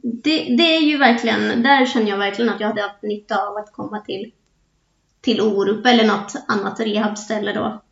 det, 0.02 0.56
det 0.56 0.76
är 0.76 0.80
ju 0.80 0.98
verkligen, 0.98 1.62
där 1.62 1.86
känner 1.86 2.08
jag 2.08 2.18
verkligen 2.18 2.52
att 2.52 2.60
jag 2.60 2.68
hade 2.68 2.82
haft 2.82 3.02
nytta 3.02 3.46
av 3.46 3.56
att 3.56 3.72
komma 3.72 4.00
till, 4.00 4.32
till 5.20 5.40
Orup 5.40 5.86
eller 5.86 6.06
något 6.06 6.34
annat 6.48 6.80
rehabställe 6.80 7.52
då 7.52 7.82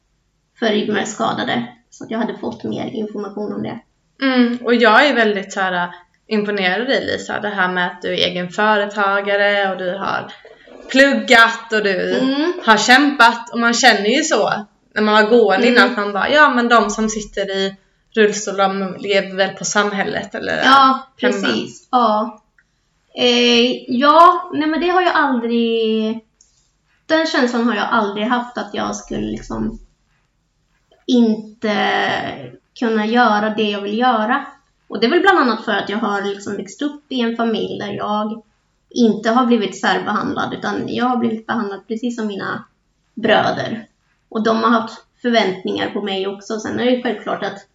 för 0.59 0.67
ryggmärgsskadade. 0.67 1.77
Så 1.91 2.05
att 2.05 2.11
jag 2.11 2.19
hade 2.19 2.39
fått 2.39 2.65
mer 2.65 2.87
information 2.87 3.53
om 3.53 3.63
det. 3.63 3.81
Mm. 4.23 4.59
Och 4.65 4.75
jag 4.75 5.07
är 5.07 5.15
väldigt 5.15 5.53
så 5.53 5.61
här, 5.61 5.91
imponerad 6.29 6.81
av 6.81 6.87
dig 6.87 7.05
Lisa. 7.07 7.41
Det 7.41 7.49
här 7.49 7.69
med 7.69 7.87
att 7.87 8.03
du 8.03 8.09
är 8.09 8.17
egen 8.29 8.51
företagare 8.51 9.73
och 9.73 9.79
du 9.79 9.91
har 9.99 10.33
pluggat 10.91 11.73
och 11.73 11.83
du 11.83 12.19
Mm. 12.19 12.53
har 12.65 12.77
kämpat. 12.77 13.53
Och 13.53 13.59
man 13.61 13.75
känner 13.75 14.07
ju 14.09 14.23
så 14.23 14.53
när 14.95 15.03
man 15.03 15.15
var 15.15 15.31
gående 15.31 15.67
Mm. 15.67 15.75
innan 15.79 15.91
att 15.91 15.97
man 15.97 16.13
bara, 16.13 16.29
ja 16.31 16.49
men 16.49 16.69
de 16.69 16.91
som 16.91 17.09
sitter 17.09 17.51
i 17.51 17.77
rullstol 18.17 18.57
de 18.57 18.97
lever 18.99 19.37
väl 19.37 19.51
på 19.57 19.65
samhället 19.65 20.35
eller 20.35 20.57
Ja, 20.65 21.07
hemma. 21.23 21.33
precis. 21.33 21.89
Ja. 21.91 22.43
Eh, 23.15 23.73
ja, 23.89 24.51
nej 24.55 24.69
men 24.69 24.81
det 24.81 24.89
har 24.89 25.03
jag 25.03 25.13
aldrig 25.15 26.21
den 27.07 27.27
känslan 27.27 27.69
har 27.69 27.75
jag 27.75 27.89
aldrig 27.91 28.27
haft 28.27 28.59
att 28.59 28.71
jag 28.75 28.97
skulle 28.97 29.27
liksom 29.27 29.79
inte 31.07 31.77
kunna 32.79 33.07
göra 33.07 33.51
det 33.51 33.63
jag 33.71 33.81
vill 33.81 33.99
göra. 33.99 34.47
Och 34.89 35.01
det 35.01 35.07
är 35.07 35.11
väl 35.11 35.21
bland 35.21 35.39
annat 35.39 35.65
för 35.65 35.73
att 35.73 35.89
jag 35.89 35.99
har 35.99 36.23
liksom 36.23 36.57
växt 36.57 36.83
upp 36.83 37.03
i 37.09 37.21
en 37.21 37.37
familj 37.37 37.79
där 37.79 37.93
jag 37.93 38.43
inte 38.91 39.31
har 39.31 39.47
blivit 39.47 39.81
särbehandlad 39.81 40.55
utan 40.55 40.95
jag 40.95 41.05
har 41.05 41.17
blivit 41.17 41.47
behandlad 41.47 41.89
precis 41.89 42.17
som 42.17 42.27
mina 42.27 42.65
bröder. 43.15 43.89
Och 44.29 44.43
de 44.43 44.63
har 44.63 44.71
haft 44.71 45.05
förväntningar 45.23 45.91
på 45.91 46.03
mig 46.03 46.27
också. 46.27 46.61
Sen 46.61 46.81
är 46.81 46.85
det 46.85 46.91
ju 46.91 47.03
självklart 47.03 47.43
att, 47.43 47.67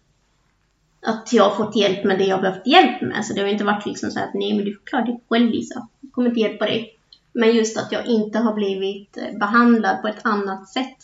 att 1.06 1.32
jag 1.32 1.48
har 1.48 1.64
fått 1.64 1.76
hjälp 1.76 2.04
med 2.04 2.18
det 2.18 2.24
jag 2.24 2.40
behövt 2.40 2.66
hjälp 2.66 3.02
med. 3.02 3.24
Så 3.24 3.34
det 3.34 3.40
har 3.40 3.48
inte 3.48 3.64
varit 3.64 3.86
liksom 3.86 4.10
så 4.10 4.20
att 4.20 4.34
nej 4.34 4.54
men 4.56 4.64
du 4.64 4.74
får 4.74 4.84
klara 4.84 5.04
dig 5.04 5.20
själv 5.28 5.50
Lisa. 5.50 5.88
Jag 6.00 6.12
kommer 6.12 6.28
inte 6.28 6.40
hjälpa 6.40 6.64
dig. 6.64 6.98
Men 7.32 7.56
just 7.56 7.78
att 7.78 7.92
jag 7.92 8.06
inte 8.06 8.38
har 8.38 8.54
blivit 8.54 9.16
eh, 9.16 9.38
behandlad 9.38 10.02
på 10.02 10.08
ett 10.08 10.26
annat 10.26 10.68
sätt 10.68 10.96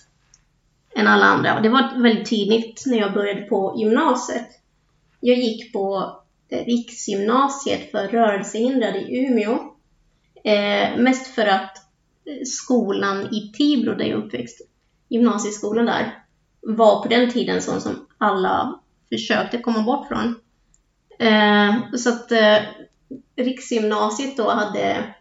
än 0.95 1.07
alla 1.07 1.27
andra. 1.27 1.57
Och 1.57 1.63
det 1.63 1.69
var 1.69 2.03
väldigt 2.03 2.31
tydligt 2.31 2.85
när 2.87 2.99
jag 2.99 3.15
började 3.15 3.41
på 3.41 3.75
gymnasiet. 3.79 4.49
Jag 5.21 5.39
gick 5.39 5.73
på 5.73 6.17
eh, 6.49 6.65
Riksgymnasiet 6.65 7.91
för 7.91 8.09
rörelsehindrade 8.09 8.99
i 8.99 9.27
Umeå. 9.27 9.59
Eh, 10.45 10.97
mest 10.99 11.27
för 11.27 11.47
att 11.47 11.77
eh, 12.27 12.45
skolan 12.45 13.35
i 13.35 13.53
Tibro 13.57 13.95
där 13.95 14.05
jag 14.05 14.25
uppväxt, 14.25 14.61
gymnasieskolan 15.09 15.87
där, 15.87 16.25
var 16.61 17.03
på 17.03 17.09
den 17.09 17.31
tiden 17.31 17.63
sån 17.63 17.81
som 17.81 18.07
alla 18.19 18.81
försökte 19.09 19.59
komma 19.59 19.83
bort 19.83 20.09
från. 20.09 20.35
Eh, 21.19 21.95
så 21.97 22.09
att 22.09 22.33
eh, 22.33 22.59
Riksgymnasiet 23.37 24.37
då 24.37 24.51
hade, 24.51 25.15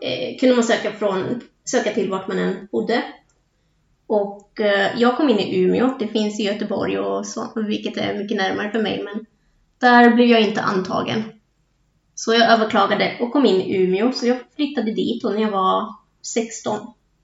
eh, 0.00 0.38
kunde 0.40 0.54
man 0.54 0.64
söka, 0.64 0.92
från, 0.92 1.40
söka 1.64 1.90
till 1.90 2.10
vart 2.10 2.28
man 2.28 2.38
än 2.38 2.68
bodde. 2.72 3.02
Och 4.10 4.60
eh, 4.60 4.98
jag 5.00 5.16
kom 5.16 5.28
in 5.28 5.38
i 5.38 5.60
Umeå, 5.60 5.96
det 5.98 6.08
finns 6.08 6.40
i 6.40 6.42
Göteborg 6.42 6.98
och 6.98 7.26
så, 7.26 7.52
vilket 7.54 7.96
är 7.96 8.18
mycket 8.18 8.36
närmare 8.36 8.70
för 8.70 8.82
mig, 8.82 9.02
men 9.04 9.26
där 9.78 10.14
blev 10.14 10.28
jag 10.28 10.40
inte 10.40 10.62
antagen. 10.62 11.22
Så 12.14 12.34
jag 12.34 12.50
överklagade 12.50 13.16
och 13.20 13.32
kom 13.32 13.46
in 13.46 13.60
i 13.60 13.76
Umeå, 13.76 14.12
så 14.12 14.26
jag 14.26 14.38
flyttade 14.56 14.94
dit 14.94 15.24
när 15.24 15.38
jag 15.38 15.50
var 15.50 15.94
16. 16.22 16.78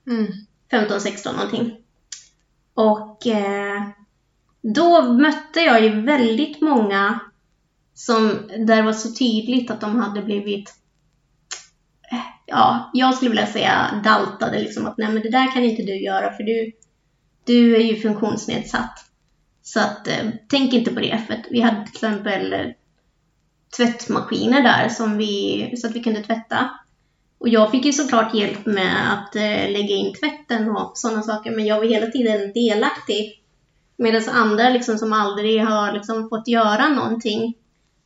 Mm. 0.07 0.27
15-16 0.71 1.33
någonting. 1.33 1.77
Och 2.73 3.27
eh, 3.27 3.83
då 4.61 5.01
mötte 5.01 5.59
jag 5.59 5.83
ju 5.83 6.01
väldigt 6.01 6.61
många 6.61 7.19
som, 7.93 8.49
där 8.67 8.83
var 8.83 8.93
så 8.93 9.13
tydligt 9.13 9.71
att 9.71 9.81
de 9.81 9.95
hade 9.95 10.21
blivit, 10.21 10.73
eh, 12.11 12.19
ja, 12.45 12.91
jag 12.93 13.15
skulle 13.15 13.31
vilja 13.31 13.47
säga 13.47 14.01
daltade 14.03 14.59
liksom 14.59 14.85
att 14.85 14.97
nej 14.97 15.13
men 15.13 15.21
det 15.21 15.29
där 15.29 15.53
kan 15.53 15.63
inte 15.63 15.83
du 15.83 16.03
göra 16.03 16.33
för 16.33 16.43
du, 16.43 16.71
du 17.47 17.75
är 17.75 17.81
ju 17.81 17.95
funktionsnedsatt. 18.01 19.05
Så 19.63 19.79
att 19.79 20.07
eh, 20.07 20.29
tänk 20.47 20.73
inte 20.73 20.93
på 20.93 20.99
det. 20.99 21.21
För 21.27 21.43
vi 21.51 21.61
hade 21.61 21.85
till 21.85 21.93
exempel 21.93 22.53
eh, 22.53 22.65
tvättmaskiner 23.77 24.61
där 24.61 24.89
som 24.89 25.17
vi, 25.17 25.73
så 25.77 25.87
att 25.87 25.95
vi 25.95 26.03
kunde 26.03 26.23
tvätta. 26.23 26.69
Och 27.37 27.49
jag 27.49 27.71
fick 27.71 27.85
ju 27.85 27.93
såklart 27.93 28.33
hjälp 28.33 28.65
med 28.65 29.13
att 29.13 29.35
eh, 29.35 29.71
lägga 29.71 29.95
in 29.95 30.13
tvätten 30.13 30.69
och 30.69 30.91
sådana 30.95 31.21
saker, 31.21 31.51
men 31.51 31.65
jag 31.65 31.77
var 31.77 31.85
hela 31.85 32.07
tiden 32.07 32.53
delaktig. 32.53 33.43
Medan 33.97 34.29
andra 34.29 34.69
liksom, 34.69 34.97
som 34.97 35.13
aldrig 35.13 35.61
har 35.61 35.93
liksom, 35.93 36.29
fått 36.29 36.47
göra 36.47 36.87
någonting 36.87 37.53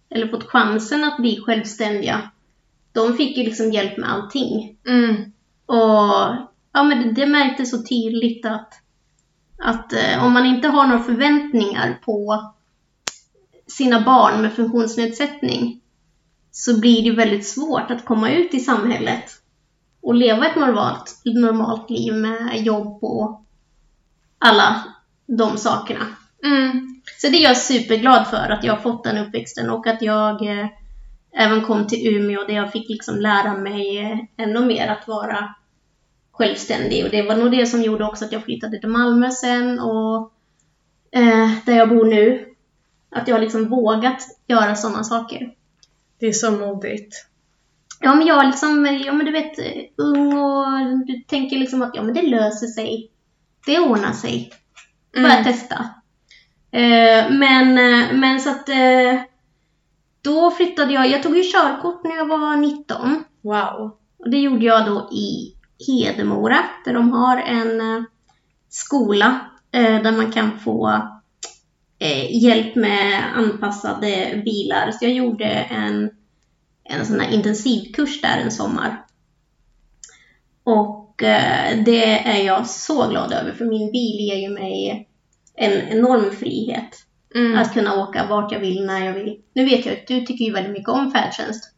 eller 0.09 0.27
fått 0.27 0.49
chansen 0.49 1.03
att 1.03 1.17
bli 1.17 1.41
självständiga, 1.45 2.31
de 2.91 3.17
fick 3.17 3.37
ju 3.37 3.43
liksom 3.43 3.71
hjälp 3.71 3.97
med 3.97 4.11
allting. 4.11 4.77
Mm. 4.87 5.15
Och 5.65 6.35
ja, 6.73 6.83
men 6.83 7.01
det, 7.01 7.11
det 7.11 7.25
märktes 7.25 7.71
så 7.71 7.83
tydligt 7.83 8.45
att 8.45 8.80
att 9.61 9.93
eh, 9.93 10.25
om 10.25 10.33
man 10.33 10.45
inte 10.45 10.67
har 10.67 10.87
några 10.87 11.03
förväntningar 11.03 11.99
på 12.05 12.51
sina 13.67 14.01
barn 14.01 14.41
med 14.41 14.53
funktionsnedsättning 14.53 15.81
så 16.51 16.79
blir 16.79 17.03
det 17.03 17.15
väldigt 17.15 17.47
svårt 17.47 17.91
att 17.91 18.05
komma 18.05 18.31
ut 18.31 18.53
i 18.53 18.59
samhället 18.59 19.23
och 20.01 20.15
leva 20.15 20.47
ett 20.47 20.55
normalt, 20.55 21.21
normalt 21.25 21.89
liv 21.89 22.13
med 22.13 22.61
jobb 22.61 23.03
och 23.03 23.45
alla 24.39 24.83
de 25.25 25.57
sakerna. 25.57 26.05
Mm. 26.43 27.01
Så 27.17 27.29
det 27.29 27.37
är 27.37 27.43
jag 27.43 27.57
superglad 27.57 28.27
för, 28.27 28.49
att 28.49 28.63
jag 28.63 28.73
har 28.73 28.81
fått 28.81 29.03
den 29.03 29.17
uppväxten 29.17 29.69
och 29.69 29.87
att 29.87 30.01
jag 30.01 30.59
eh, 30.59 30.67
även 31.37 31.61
kom 31.61 31.87
till 31.87 32.15
Umeå 32.15 32.43
där 32.43 32.53
jag 32.53 32.71
fick 32.71 32.89
liksom 32.89 33.17
lära 33.19 33.53
mig 33.53 33.97
eh, 33.97 34.45
ännu 34.45 34.65
mer 34.65 34.87
att 34.87 35.07
vara 35.07 35.55
självständig. 36.41 37.05
Och 37.05 37.11
det 37.11 37.21
var 37.21 37.35
nog 37.35 37.51
det 37.51 37.65
som 37.65 37.81
gjorde 37.81 38.05
också 38.05 38.25
att 38.25 38.31
jag 38.31 38.43
flyttade 38.43 38.79
till 38.79 38.89
Malmö 38.89 39.31
sen 39.31 39.79
och 39.79 40.33
eh, 41.11 41.51
där 41.65 41.77
jag 41.77 41.89
bor 41.89 42.05
nu. 42.05 42.45
Att 43.09 43.27
jag 43.27 43.41
liksom 43.41 43.69
vågat 43.69 44.21
göra 44.47 44.75
sådana 44.75 45.03
saker. 45.03 45.53
Det 46.19 46.25
är 46.25 46.33
så 46.33 46.51
modigt. 46.51 47.25
Ja 47.99 48.15
men 48.15 48.27
jag 48.27 48.45
liksom, 48.45 48.99
ja 49.05 49.13
men 49.13 49.25
du 49.25 49.31
vet, 49.31 49.51
ung 49.95 50.37
och 50.37 50.65
du 51.07 51.23
tänker 51.27 51.57
liksom 51.57 51.81
att 51.81 51.95
ja 51.95 52.03
men 52.03 52.13
det 52.13 52.21
löser 52.21 52.67
sig. 52.67 53.11
Det 53.65 53.79
ordnar 53.79 54.13
sig. 54.13 54.51
Bara 55.13 55.33
mm. 55.33 55.43
testa. 55.43 55.75
Eh, 56.71 57.31
men, 57.31 57.77
eh, 57.77 58.13
men 58.13 58.39
så 58.39 58.49
att 58.49 58.69
eh, 58.69 59.21
då 60.21 60.51
flyttade 60.51 60.93
jag, 60.93 61.07
jag 61.09 61.23
tog 61.23 61.37
ju 61.37 61.43
körkort 61.43 62.03
när 62.03 62.15
jag 62.15 62.27
var 62.27 62.55
19. 62.55 63.23
Wow. 63.41 63.97
Och 64.17 64.29
det 64.29 64.37
gjorde 64.37 64.65
jag 64.65 64.85
då 64.85 65.09
i 65.11 65.55
Hedemora 65.87 66.63
där 66.85 66.93
de 66.93 67.11
har 67.11 67.37
en 67.37 67.81
eh, 67.81 68.03
skola 68.69 69.39
eh, 69.71 70.01
där 70.03 70.11
man 70.11 70.31
kan 70.31 70.59
få 70.59 71.01
eh, 71.99 72.43
hjälp 72.43 72.75
med 72.75 73.37
anpassade 73.37 74.41
bilar. 74.45 74.91
Så 74.91 75.05
jag 75.05 75.13
gjorde 75.13 75.45
en, 75.45 76.09
en 76.83 77.05
sån 77.05 77.19
här 77.19 77.33
intensivkurs 77.33 78.21
där 78.21 78.37
en 78.37 78.51
sommar. 78.51 79.05
Och 80.63 81.15
det 81.85 82.19
är 82.27 82.45
jag 82.45 82.67
så 82.67 83.09
glad 83.09 83.33
över 83.33 83.51
för 83.51 83.65
min 83.65 83.91
bil 83.91 84.19
ger 84.19 84.35
ju 84.35 84.49
mig 84.49 85.07
en 85.55 85.71
enorm 85.71 86.31
frihet. 86.31 87.05
Mm. 87.35 87.59
Att 87.59 87.73
kunna 87.73 88.03
åka 88.03 88.25
vart 88.27 88.51
jag 88.51 88.59
vill, 88.59 88.85
när 88.85 89.05
jag 89.05 89.13
vill. 89.13 89.41
Nu 89.53 89.65
vet 89.65 89.85
jag 89.85 89.93
att 89.93 90.07
du 90.07 90.25
tycker 90.25 90.45
ju 90.45 90.53
väldigt 90.53 90.73
mycket 90.73 90.89
om 90.89 91.11
färdtjänst. 91.11 91.70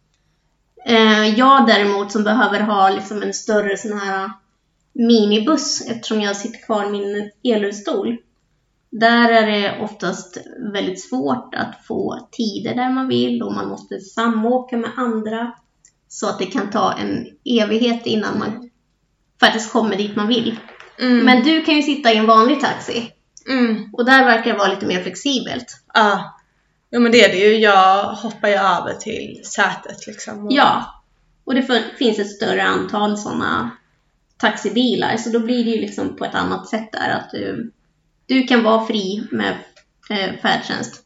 Eh, 0.86 1.39
jag 1.39 1.67
däremot 1.67 2.12
som 2.12 2.24
behöver 2.24 2.60
ha 2.60 2.89
liksom 2.89 3.24
en 3.24 3.34
större 3.34 3.78
sån 3.78 4.00
här 4.00 4.32
minibuss 4.93 5.82
eftersom 5.88 6.22
jag 6.22 6.36
sitter 6.36 6.65
kvar 6.65 6.86
i 6.86 6.89
min 6.89 7.32
elrullstol. 7.43 8.17
Där 8.89 9.30
är 9.30 9.52
det 9.52 9.80
oftast 9.82 10.38
väldigt 10.74 11.02
svårt 11.02 11.56
att 11.56 11.86
få 11.88 12.28
tider 12.32 12.76
där 12.76 12.89
man 12.89 13.08
vill 13.08 13.43
och 13.43 13.54
man 13.54 13.69
måste 13.69 14.00
samåka 14.00 14.78
med 14.78 14.91
andra 14.98 15.54
så 16.08 16.30
att 16.30 16.39
det 16.39 16.46
kan 16.46 16.69
ta 16.69 16.93
en 16.93 17.28
evighet 17.46 18.06
innan 18.06 18.39
man 18.39 18.69
faktiskt 19.39 19.72
kommer 19.72 19.96
dit 19.96 20.15
man 20.15 20.28
vill. 20.28 20.60
Mm. 21.00 21.26
Men 21.26 21.43
du 21.43 21.62
kan 21.62 21.76
ju 21.76 21.82
sitta 21.82 22.13
i 22.13 22.17
en 22.17 22.26
vanlig 22.26 22.62
taxi. 22.62 23.12
Mm. 23.50 23.89
Och 23.93 24.06
där 24.06 24.26
verkar 24.26 24.52
det 24.52 24.58
vara 24.58 24.74
lite 24.74 24.86
mer 24.86 25.02
flexibelt. 25.02 25.84
Ja. 25.93 26.36
Ja 26.93 26.99
men 26.99 27.12
det 27.12 27.23
är 27.23 27.29
det 27.29 27.38
ju. 27.38 27.58
Jag 27.58 28.03
hoppar 28.03 28.47
ju 28.47 28.53
över 28.53 28.93
till 28.93 29.41
sätet 29.45 30.08
liksom. 30.08 30.47
Ja. 30.49 31.03
Och 31.43 31.56
det 31.56 31.84
finns 31.97 32.19
ett 32.19 32.32
större 32.32 32.63
antal 32.63 33.17
sådana 33.17 33.71
taxibilar 34.38 35.17
så 35.17 35.29
då 35.29 35.39
blir 35.39 35.65
det 35.65 35.71
ju 35.71 35.82
liksom 35.82 36.15
på 36.15 36.25
ett 36.25 36.36
annat 36.36 36.69
sätt 36.69 36.91
där 36.91 37.10
att 37.10 37.32
du, 37.32 37.71
du 38.25 38.43
kan 38.43 38.63
vara 38.63 38.86
fri 38.86 39.27
med 39.32 39.58
eh, 40.10 40.36
färdtjänst. 40.41 41.03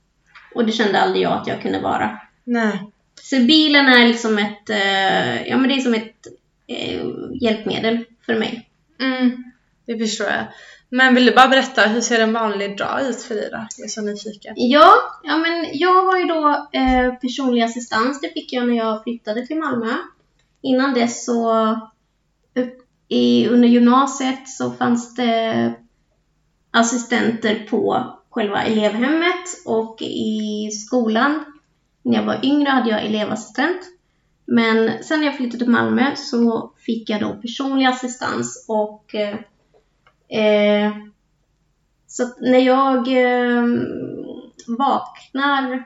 Och 0.55 0.65
det 0.65 0.71
kände 0.71 1.01
aldrig 1.01 1.23
jag 1.23 1.33
att 1.33 1.47
jag 1.47 1.61
kunde 1.61 1.79
vara. 1.79 2.19
Nej. 2.43 2.91
Så 3.21 3.35
bilen 3.35 3.85
är 3.85 4.07
liksom 4.07 4.37
ett, 4.37 4.69
eh, 4.69 5.47
ja 5.47 5.57
men 5.57 5.69
det 5.69 5.75
är 5.75 5.81
som 5.81 5.93
ett 5.93 6.27
eh, 6.67 7.05
hjälpmedel 7.41 8.05
för 8.25 8.35
mig. 8.35 8.69
Mm, 8.99 9.43
det 9.85 9.97
förstår 9.97 10.27
jag. 10.27 10.45
Men 10.89 11.15
vill 11.15 11.25
du 11.25 11.31
bara 11.31 11.47
berätta, 11.47 11.81
hur 11.81 12.01
ser 12.01 12.19
en 12.19 12.33
vanlig 12.33 12.77
dag 12.77 13.09
ut 13.09 13.21
för 13.21 13.35
dig 13.35 13.49
då? 13.51 13.67
Jag 13.77 13.85
är 13.85 13.89
så 13.89 14.01
nyfiken. 14.01 14.53
Ja, 14.57 14.93
ja 15.23 15.37
men 15.37 15.65
jag 15.73 16.05
har 16.05 16.17
ju 16.17 16.25
då 16.25 16.67
eh, 16.73 17.13
personlig 17.13 17.61
assistans. 17.61 18.21
Det 18.21 18.29
fick 18.29 18.53
jag 18.53 18.67
när 18.67 18.75
jag 18.75 19.03
flyttade 19.03 19.47
till 19.47 19.57
Malmö. 19.57 19.93
Innan 20.61 20.93
dess 20.93 21.25
så 21.25 21.75
i, 23.07 23.47
under 23.47 23.67
gymnasiet 23.67 24.49
så 24.49 24.71
fanns 24.71 25.15
det 25.15 25.73
assistenter 26.71 27.67
på 27.69 28.13
själva 28.29 28.63
elevhemmet 28.63 29.65
och 29.65 30.01
i 30.01 30.69
skolan. 30.71 31.45
När 32.01 32.15
jag 32.15 32.25
var 32.25 32.45
yngre 32.45 32.69
hade 32.69 32.89
jag 32.89 33.05
elevassistent. 33.05 33.81
Men 34.45 35.03
sen 35.03 35.19
när 35.19 35.27
jag 35.27 35.37
flyttade 35.37 35.63
till 35.63 35.73
Malmö 35.73 36.15
så 36.15 36.73
fick 36.77 37.09
jag 37.09 37.21
då 37.21 37.33
personlig 37.33 37.85
assistans 37.85 38.65
och 38.67 39.15
eh, 39.15 39.35
eh, 40.27 40.91
så 42.07 42.23
när 42.41 42.59
jag 42.59 42.97
eh, 43.07 43.63
vaknar 44.77 45.85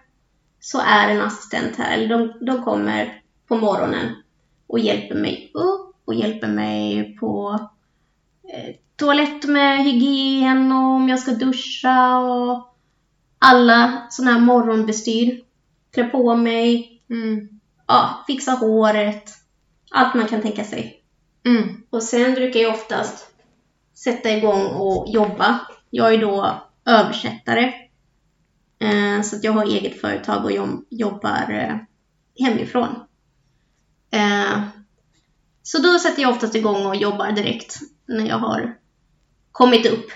så 0.60 0.80
är 0.80 1.10
en 1.10 1.22
assistent 1.22 1.76
här. 1.76 1.94
Eller 1.94 2.08
de, 2.08 2.46
de 2.46 2.64
kommer 2.64 3.22
på 3.48 3.56
morgonen 3.58 4.16
och 4.68 4.80
hjälper 4.80 5.16
mig 5.16 5.52
upp 5.54 5.96
och 6.06 6.14
hjälper 6.14 6.48
mig 6.48 7.16
på 7.20 7.60
eh, 8.54 8.76
toalett 8.96 9.44
med 9.46 9.84
hygien 9.84 10.72
och 10.72 10.96
om 10.96 11.10
jag 11.10 11.20
ska 11.20 11.32
duscha 11.32 12.18
och 12.20 12.76
alla 13.40 14.08
sådana 14.10 14.32
här 14.32 14.40
morgonbestyr. 14.42 15.42
Klä 15.92 16.04
på 16.04 16.36
mig, 16.36 16.88
Mm. 17.10 17.50
ja, 17.88 18.24
fixa 18.28 18.52
håret. 18.52 19.30
Allt 19.92 20.16
man 20.16 20.28
kan 20.28 20.42
tänka 20.42 20.64
sig. 20.64 21.04
Mm. 21.46 21.84
Och 21.90 22.04
sen 22.04 22.34
brukar 22.34 22.60
jag 22.60 22.74
oftast 22.74 23.31
sätta 24.04 24.32
igång 24.32 24.66
och 24.66 25.10
jobba. 25.10 25.60
Jag 25.90 26.14
är 26.14 26.18
då 26.18 26.62
översättare. 26.86 27.74
Eh, 28.80 29.22
så 29.22 29.36
att 29.36 29.44
jag 29.44 29.52
har 29.52 29.66
eget 29.66 30.02
företag 30.02 30.46
och 30.46 30.52
jobbar 30.90 31.50
eh, 31.50 31.78
hemifrån. 32.46 32.96
Eh, 34.12 34.62
så 35.64 35.82
då 35.82 36.00
sätter 36.00 36.22
jag 36.22 36.32
oftast 36.32 36.56
igång 36.56 36.86
och 36.86 36.96
jobbar 36.96 37.32
direkt 37.32 37.76
när 38.06 38.28
jag 38.28 38.38
har 38.38 38.78
kommit 39.52 39.86
upp. 39.86 40.12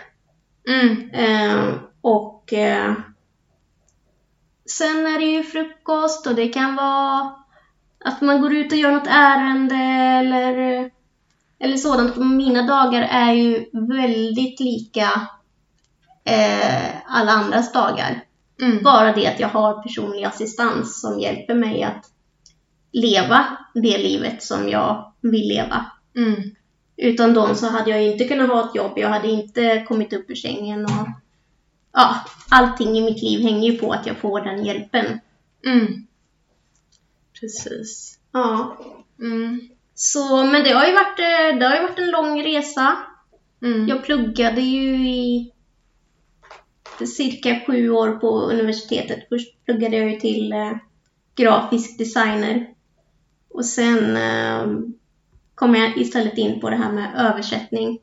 Mm. 0.68 1.80
Och 2.02 2.54
sen 4.66 5.08
är 5.08 5.20
det 5.20 5.26
ju 5.26 5.44
frukost 5.44 6.28
och 6.28 6.36
det 6.36 6.48
kan 6.48 6.76
vara 6.76 7.36
att 8.00 8.22
man 8.22 8.42
går 8.42 8.54
ut 8.54 8.72
och 8.72 8.78
gör 8.78 8.92
något 8.92 9.08
ärende 9.08 9.76
eller, 9.76 10.92
eller 11.60 11.78
sådant. 11.78 12.16
Mina 12.18 12.62
dagar 12.62 13.02
är 13.02 13.34
ju 13.34 13.66
väldigt 13.72 14.60
lika 14.60 15.28
eh, 16.24 16.96
alla 17.06 17.32
andras 17.32 17.74
dagar. 17.74 18.24
Mm. 18.62 18.84
Bara 18.84 19.14
det 19.14 19.28
att 19.28 19.40
jag 19.40 19.50
har 19.50 19.84
personlig 19.84 20.24
assistans 20.24 21.02
som 21.02 21.20
hjälper 21.20 21.56
mig 21.56 21.84
att 21.84 22.12
leva 22.92 23.58
det 23.74 23.98
livet 23.98 24.44
som 24.44 24.70
jag 24.70 25.14
vill 25.22 25.48
leva. 25.48 25.86
Mm. 26.16 26.56
Utan 26.98 27.34
dem 27.34 27.56
så 27.56 27.68
hade 27.68 27.90
jag 27.90 28.04
inte 28.04 28.28
kunnat 28.28 28.50
ha 28.50 28.70
ett 28.70 28.76
jobb, 28.76 28.92
jag 28.96 29.10
hade 29.10 29.28
inte 29.28 29.86
kommit 29.88 30.14
upp 30.14 30.30
ur 30.30 30.36
sängen 30.36 30.86
och 30.86 31.08
ja, 31.94 32.16
allting 32.50 32.98
i 32.98 33.02
mitt 33.02 33.22
liv 33.22 33.42
hänger 33.42 33.72
ju 33.72 33.78
på 33.78 33.92
att 33.92 34.06
jag 34.06 34.18
får 34.18 34.42
den 34.42 34.66
hjälpen. 34.66 35.20
Mm. 35.66 36.08
Precis. 37.40 38.20
Ja. 38.32 38.78
Mm. 39.20 39.70
Så, 39.96 40.44
men 40.44 40.64
det 40.64 40.72
har 40.72 40.86
ju 40.86 40.94
varit, 40.94 41.20
eh, 41.20 41.60
det 41.60 41.66
har 41.66 41.76
ju 41.76 41.82
varit 41.82 42.00
en 42.00 42.12
lång 42.12 42.44
resa. 42.44 42.98
Mm. 43.62 43.88
Jag 43.88 44.04
pluggade 44.04 44.62
ju 44.62 45.10
i 45.10 45.52
cirka 47.08 47.62
sju 47.68 47.90
år 47.90 48.12
på 48.12 48.42
universitetet. 48.42 49.20
Först 49.30 49.66
pluggade 49.66 49.98
jag 49.98 50.12
ju 50.12 50.20
till 50.20 50.54
eh, 50.54 50.72
grafisk 51.36 51.98
designer. 51.98 52.68
Och 53.50 53.66
sen 53.66 54.18
eh, 54.18 54.68
kom 55.56 55.76
jag 55.76 55.98
istället 55.98 56.38
in 56.38 56.60
på 56.60 56.70
det 56.70 56.76
här 56.76 56.92
med 56.92 57.16
översättning. 57.18 58.00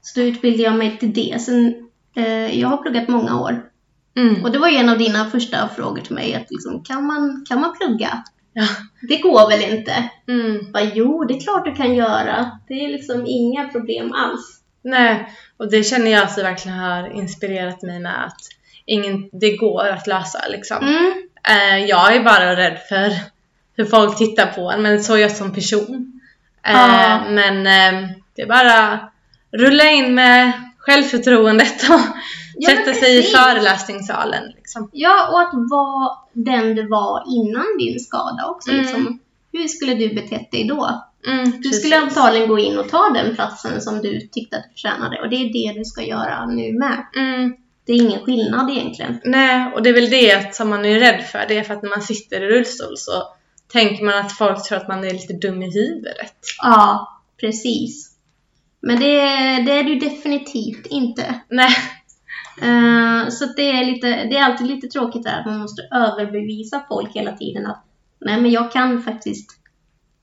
Så 0.00 0.20
då 0.20 0.26
utbildade 0.26 0.62
jag 0.62 0.76
mig 0.76 0.98
till 0.98 1.12
det. 1.12 1.42
Sen, 1.42 1.88
eh, 2.16 2.60
jag 2.60 2.68
har 2.68 2.76
pluggat 2.76 3.08
många 3.08 3.40
år. 3.40 3.70
Mm. 4.16 4.44
Och 4.44 4.52
det 4.52 4.58
var 4.58 4.68
ju 4.68 4.76
en 4.76 4.88
av 4.88 4.98
dina 4.98 5.30
första 5.30 5.68
frågor 5.68 6.00
till 6.00 6.14
mig. 6.14 6.34
Att 6.34 6.50
liksom, 6.50 6.84
kan, 6.84 7.06
man, 7.06 7.44
kan 7.48 7.60
man 7.60 7.76
plugga? 7.76 8.24
Ja. 8.54 8.66
Det 9.00 9.16
går 9.16 9.50
väl 9.50 9.72
inte? 9.72 10.08
Mm. 10.28 10.72
Bara, 10.72 10.84
jo, 10.94 11.24
det 11.24 11.34
är 11.34 11.40
klart 11.40 11.64
du 11.64 11.74
kan 11.74 11.94
göra. 11.94 12.58
Det 12.68 12.74
är 12.74 12.88
liksom 12.88 13.26
inga 13.26 13.68
problem 13.68 14.12
alls. 14.12 14.60
Nej, 14.82 15.28
och 15.56 15.70
det 15.70 15.84
känner 15.84 16.10
jag 16.10 16.28
det 16.36 16.42
verkligen 16.42 16.78
har 16.78 17.12
inspirerat 17.12 17.82
mig 17.82 18.00
med 18.00 18.24
att 18.24 18.40
ingen, 18.86 19.28
det 19.32 19.56
går 19.56 19.88
att 19.88 20.06
lösa 20.06 20.48
liksom. 20.48 20.88
Mm. 20.88 21.12
Eh, 21.48 21.86
jag 21.86 22.16
är 22.16 22.24
bara 22.24 22.56
rädd 22.56 22.78
för 22.88 23.12
hur 23.76 23.84
folk 23.84 24.18
tittar 24.18 24.46
på 24.46 24.70
en, 24.70 24.82
men 24.82 25.04
så 25.04 25.14
är 25.14 25.18
jag 25.18 25.30
som 25.30 25.54
person. 25.54 26.20
Eh. 26.66 27.30
Men 27.30 27.66
eh, 27.66 28.10
det 28.36 28.42
är 28.42 28.46
bara 28.46 29.08
rulla 29.52 29.90
in 29.90 30.14
med 30.14 30.52
självförtroendet 30.78 31.90
och 31.90 32.00
Ja, 32.56 32.70
sätta 32.70 32.94
sig 32.94 33.18
i 33.18 33.22
föreläsningssalen. 33.22 34.44
Liksom. 34.56 34.90
Ja, 34.92 35.28
och 35.32 35.40
att 35.40 35.70
vara 35.70 36.10
den 36.32 36.74
du 36.74 36.88
var 36.88 37.24
innan 37.28 37.66
din 37.78 38.00
skada 38.00 38.46
också. 38.48 38.70
Mm. 38.70 38.82
Liksom. 38.82 39.18
Hur 39.52 39.68
skulle 39.68 39.94
du 39.94 40.14
betett 40.14 40.50
dig 40.50 40.64
då? 40.64 41.02
Mm, 41.26 41.44
Du 41.44 41.52
precis. 41.62 41.78
skulle 41.80 41.98
antagligen 41.98 42.48
gå 42.48 42.58
in 42.58 42.78
och 42.78 42.88
ta 42.88 43.10
den 43.14 43.34
platsen 43.34 43.80
som 43.80 44.02
du 44.02 44.20
tyckte 44.20 44.56
att 44.56 44.62
du 44.64 44.68
förtjänade. 44.70 45.20
Och 45.20 45.28
det 45.30 45.36
är 45.36 45.52
det 45.52 45.78
du 45.78 45.84
ska 45.84 46.02
göra 46.02 46.46
nu 46.46 46.72
med. 46.72 47.06
Mm, 47.16 47.54
Det 47.86 47.92
är 47.92 47.96
ingen 48.02 48.20
skillnad 48.24 48.70
egentligen. 48.70 49.20
nej, 49.24 49.72
och 49.74 49.82
det 49.82 49.88
är 49.90 49.94
väl 49.94 50.10
det 50.10 50.54
som 50.54 50.68
man 50.70 50.84
är 50.84 50.98
rädd 51.00 51.24
för. 51.24 51.44
Det 51.48 51.58
är 51.58 51.62
för 51.62 51.74
att 51.74 51.82
när 51.82 51.90
man 51.90 52.02
sitter 52.02 52.40
i 52.42 52.46
rullstol 52.48 52.96
så 52.96 53.12
tänker 53.72 54.04
man 54.04 54.14
att 54.18 54.32
folk 54.32 54.62
tror 54.64 54.78
att 54.78 54.88
man 54.88 55.04
är 55.04 55.10
lite 55.12 55.32
dum 55.32 55.62
i 55.62 55.70
huvudet. 55.74 56.34
Ja, 56.62 57.08
precis. 57.40 58.10
Men 58.80 59.00
det, 59.00 59.16
det 59.66 59.72
är 59.78 59.82
du 59.84 59.94
definitivt 59.98 60.86
inte. 60.86 61.40
Nej. 61.50 61.76
Eh, 62.62 63.28
så 63.28 63.44
det, 63.56 63.70
är 63.70 63.84
lite, 63.84 64.06
det 64.06 64.36
är 64.36 64.44
alltid 64.44 64.66
lite 64.66 64.86
tråkigt 64.86 65.22
där 65.22 65.40
att 65.40 65.46
man 65.46 65.58
måste 65.60 65.82
överbevisa 65.82 66.84
folk 66.88 67.14
hela 67.14 67.32
tiden 67.32 67.66
att 67.66 67.84
nej 68.20 68.40
men 68.40 68.50
jag 68.50 68.72
kan 68.72 69.02
faktiskt 69.02 69.50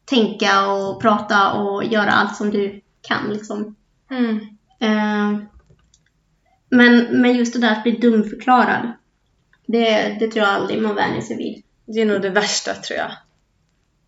tänka 0.06 0.72
och 0.72 1.02
prata 1.02 1.54
och 1.54 1.84
göra 1.84 2.12
allt 2.12 2.36
som 2.36 2.52
du 2.52 2.82
kan 3.02 3.34
liksom. 3.34 3.76
Mm. 4.12 4.36
Eh, 4.80 5.44
men, 6.70 7.22
men 7.22 7.36
just 7.36 7.54
det 7.54 7.60
där 7.60 7.72
att 7.72 7.84
bli 7.84 7.92
dumförklarad, 7.92 8.92
det, 9.68 10.18
det 10.20 10.28
tror 10.28 10.46
jag 10.46 10.54
aldrig 10.54 10.82
man 10.82 10.96
vänjer 10.96 11.22
sig 11.22 11.38
vid. 11.38 11.64
Det 11.86 12.02
är 12.02 12.06
nog 12.06 12.22
det 12.22 12.30
värsta 12.30 12.74
tror 12.74 13.00
jag. 13.00 13.12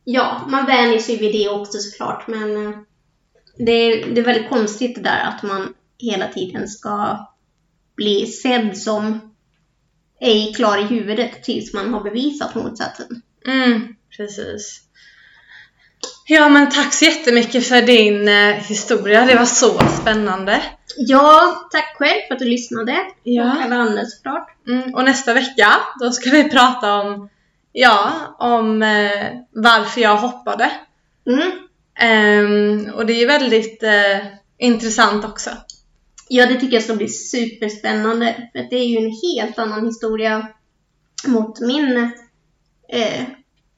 Ja, 0.03 0.41
man 0.47 0.65
vänjer 0.65 0.99
sig 0.99 1.17
vid 1.17 1.33
det 1.33 1.49
också 1.49 1.77
såklart, 1.77 2.27
men 2.27 2.67
eh, 2.67 2.73
det 3.57 3.71
är, 3.71 4.13
det 4.13 4.21
är 4.21 4.25
väldigt 4.25 4.49
konstigt 4.49 4.95
det 4.95 5.01
där 5.01 5.23
att 5.23 5.43
man 5.43 5.73
hela 5.99 6.27
tiden 6.27 6.67
ska 6.67 7.27
bli 7.95 8.27
sedd 8.27 8.77
som 8.77 9.33
ej 10.21 10.53
klar 10.53 10.77
i 10.77 10.83
huvudet 10.83 11.43
tills 11.43 11.73
man 11.73 11.93
har 11.93 12.01
bevisat 12.01 12.55
motsatsen. 12.55 13.21
Mm, 13.47 13.95
precis. 14.17 14.79
Ja 16.27 16.49
men 16.49 16.69
tack 16.69 16.93
så 16.93 17.05
jättemycket 17.05 17.67
för 17.67 17.81
din 17.81 18.27
eh, 18.27 18.55
historia, 18.55 19.25
det 19.25 19.35
var 19.35 19.45
så 19.45 19.79
spännande. 20.01 20.61
Ja, 20.97 21.67
tack 21.71 21.95
själv 21.97 22.21
för 22.27 22.33
att 22.33 22.39
du 22.39 22.45
lyssnade. 22.45 22.97
Ja. 23.23 23.43
Och 23.43 23.61
alla 23.61 23.75
andra 23.75 24.05
såklart. 24.05 24.49
Mm, 24.67 24.93
och 24.93 25.03
nästa 25.03 25.33
vecka, 25.33 25.73
då 25.99 26.11
ska 26.11 26.29
vi 26.29 26.49
prata 26.49 26.93
om, 26.93 27.29
ja, 27.71 28.11
om 28.39 28.83
eh, 28.83 29.27
varför 29.51 30.01
jag 30.01 30.17
hoppade. 30.17 30.71
Mm. 31.27 31.51
Ehm, 31.99 32.93
och 32.93 33.05
det 33.05 33.13
är 33.13 33.19
ju 33.19 33.25
väldigt 33.25 33.83
eh, 33.83 34.17
intressant 34.57 35.25
också. 35.25 35.49
Ja, 36.27 36.45
det 36.45 36.59
tycker 36.59 36.73
jag 36.73 36.83
ska 36.83 36.95
bli 36.95 37.07
superspännande. 37.09 38.49
För 38.51 38.59
det 38.69 38.75
är 38.75 38.85
ju 38.85 38.97
en 38.97 39.11
helt 39.37 39.59
annan 39.59 39.85
historia 39.85 40.47
mot 41.27 41.59
min 41.59 42.11
eh, 42.89 43.23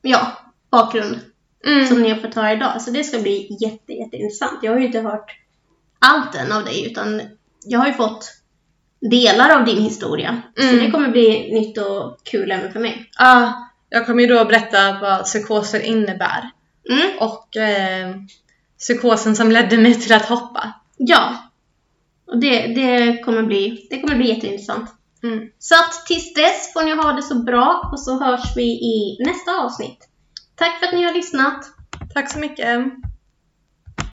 ja, 0.02 0.28
bakgrund 0.72 1.20
Mm. 1.68 1.88
som 1.88 2.02
ni 2.02 2.10
har 2.10 2.18
fått 2.18 2.36
höra 2.36 2.54
idag. 2.54 2.82
Så 2.82 2.92
det 2.92 3.04
ska 3.04 3.20
bli 3.20 3.58
jätte, 3.62 3.94
jätteintressant. 3.94 4.60
Jag 4.62 4.72
har 4.72 4.80
ju 4.80 4.86
inte 4.86 5.00
hört 5.00 5.32
allt 6.00 6.36
än 6.36 6.52
av 6.52 6.66
dig, 6.66 6.86
utan 6.92 7.22
jag 7.66 7.80
har 7.80 7.88
ju 7.88 7.94
fått 7.94 8.32
delar 9.12 9.50
av 9.60 9.66
din 9.66 9.82
historia. 9.82 10.42
Så 10.58 10.64
Mm. 10.64 10.86
det 10.86 10.92
kommer 10.92 11.10
bli 11.10 11.54
nytt 11.54 11.78
och 11.78 12.20
kul 12.24 12.52
även 12.52 12.72
för 12.74 12.80
mig. 12.80 13.10
Ja, 13.20 13.54
jag 13.90 14.06
kommer 14.06 14.22
ju 14.24 14.28
då 14.28 14.46
berätta 14.46 15.00
vad 15.02 15.24
psykoser 15.26 15.80
innebär. 15.80 16.50
Mm. 16.90 17.18
Och 17.20 17.58
eh, 17.58 18.16
psykosen 18.80 19.36
som 19.36 19.52
ledde 19.52 19.78
mig 19.78 19.96
till 20.02 20.14
att 20.14 20.26
hoppa. 20.26 20.74
Ja. 20.98 21.45
Och 22.28 22.40
det, 22.40 22.68
det, 22.68 23.24
kommer 23.24 23.44
bli, 23.44 23.88
det 23.90 24.02
kommer 24.02 24.16
bli 24.16 24.30
jätteintressant. 24.30 24.90
Mm. 25.24 25.50
Så 25.60 25.76
att 25.76 26.06
tills 26.06 26.34
dess 26.34 26.74
får 26.74 26.84
ni 26.84 26.96
ha 26.96 27.12
det 27.12 27.22
så 27.22 27.36
bra 27.36 27.90
och 27.92 28.00
så 28.00 28.24
hörs 28.24 28.56
vi 28.56 28.64
i 28.64 29.18
nästa 29.20 29.52
avsnitt. 29.52 30.10
Tack 30.56 30.80
för 30.80 30.88
att 30.88 30.94
ni 30.94 31.04
har 31.04 31.14
lyssnat. 31.14 31.66
Tack 32.14 32.32
så 32.32 32.40
mycket. 32.40 32.84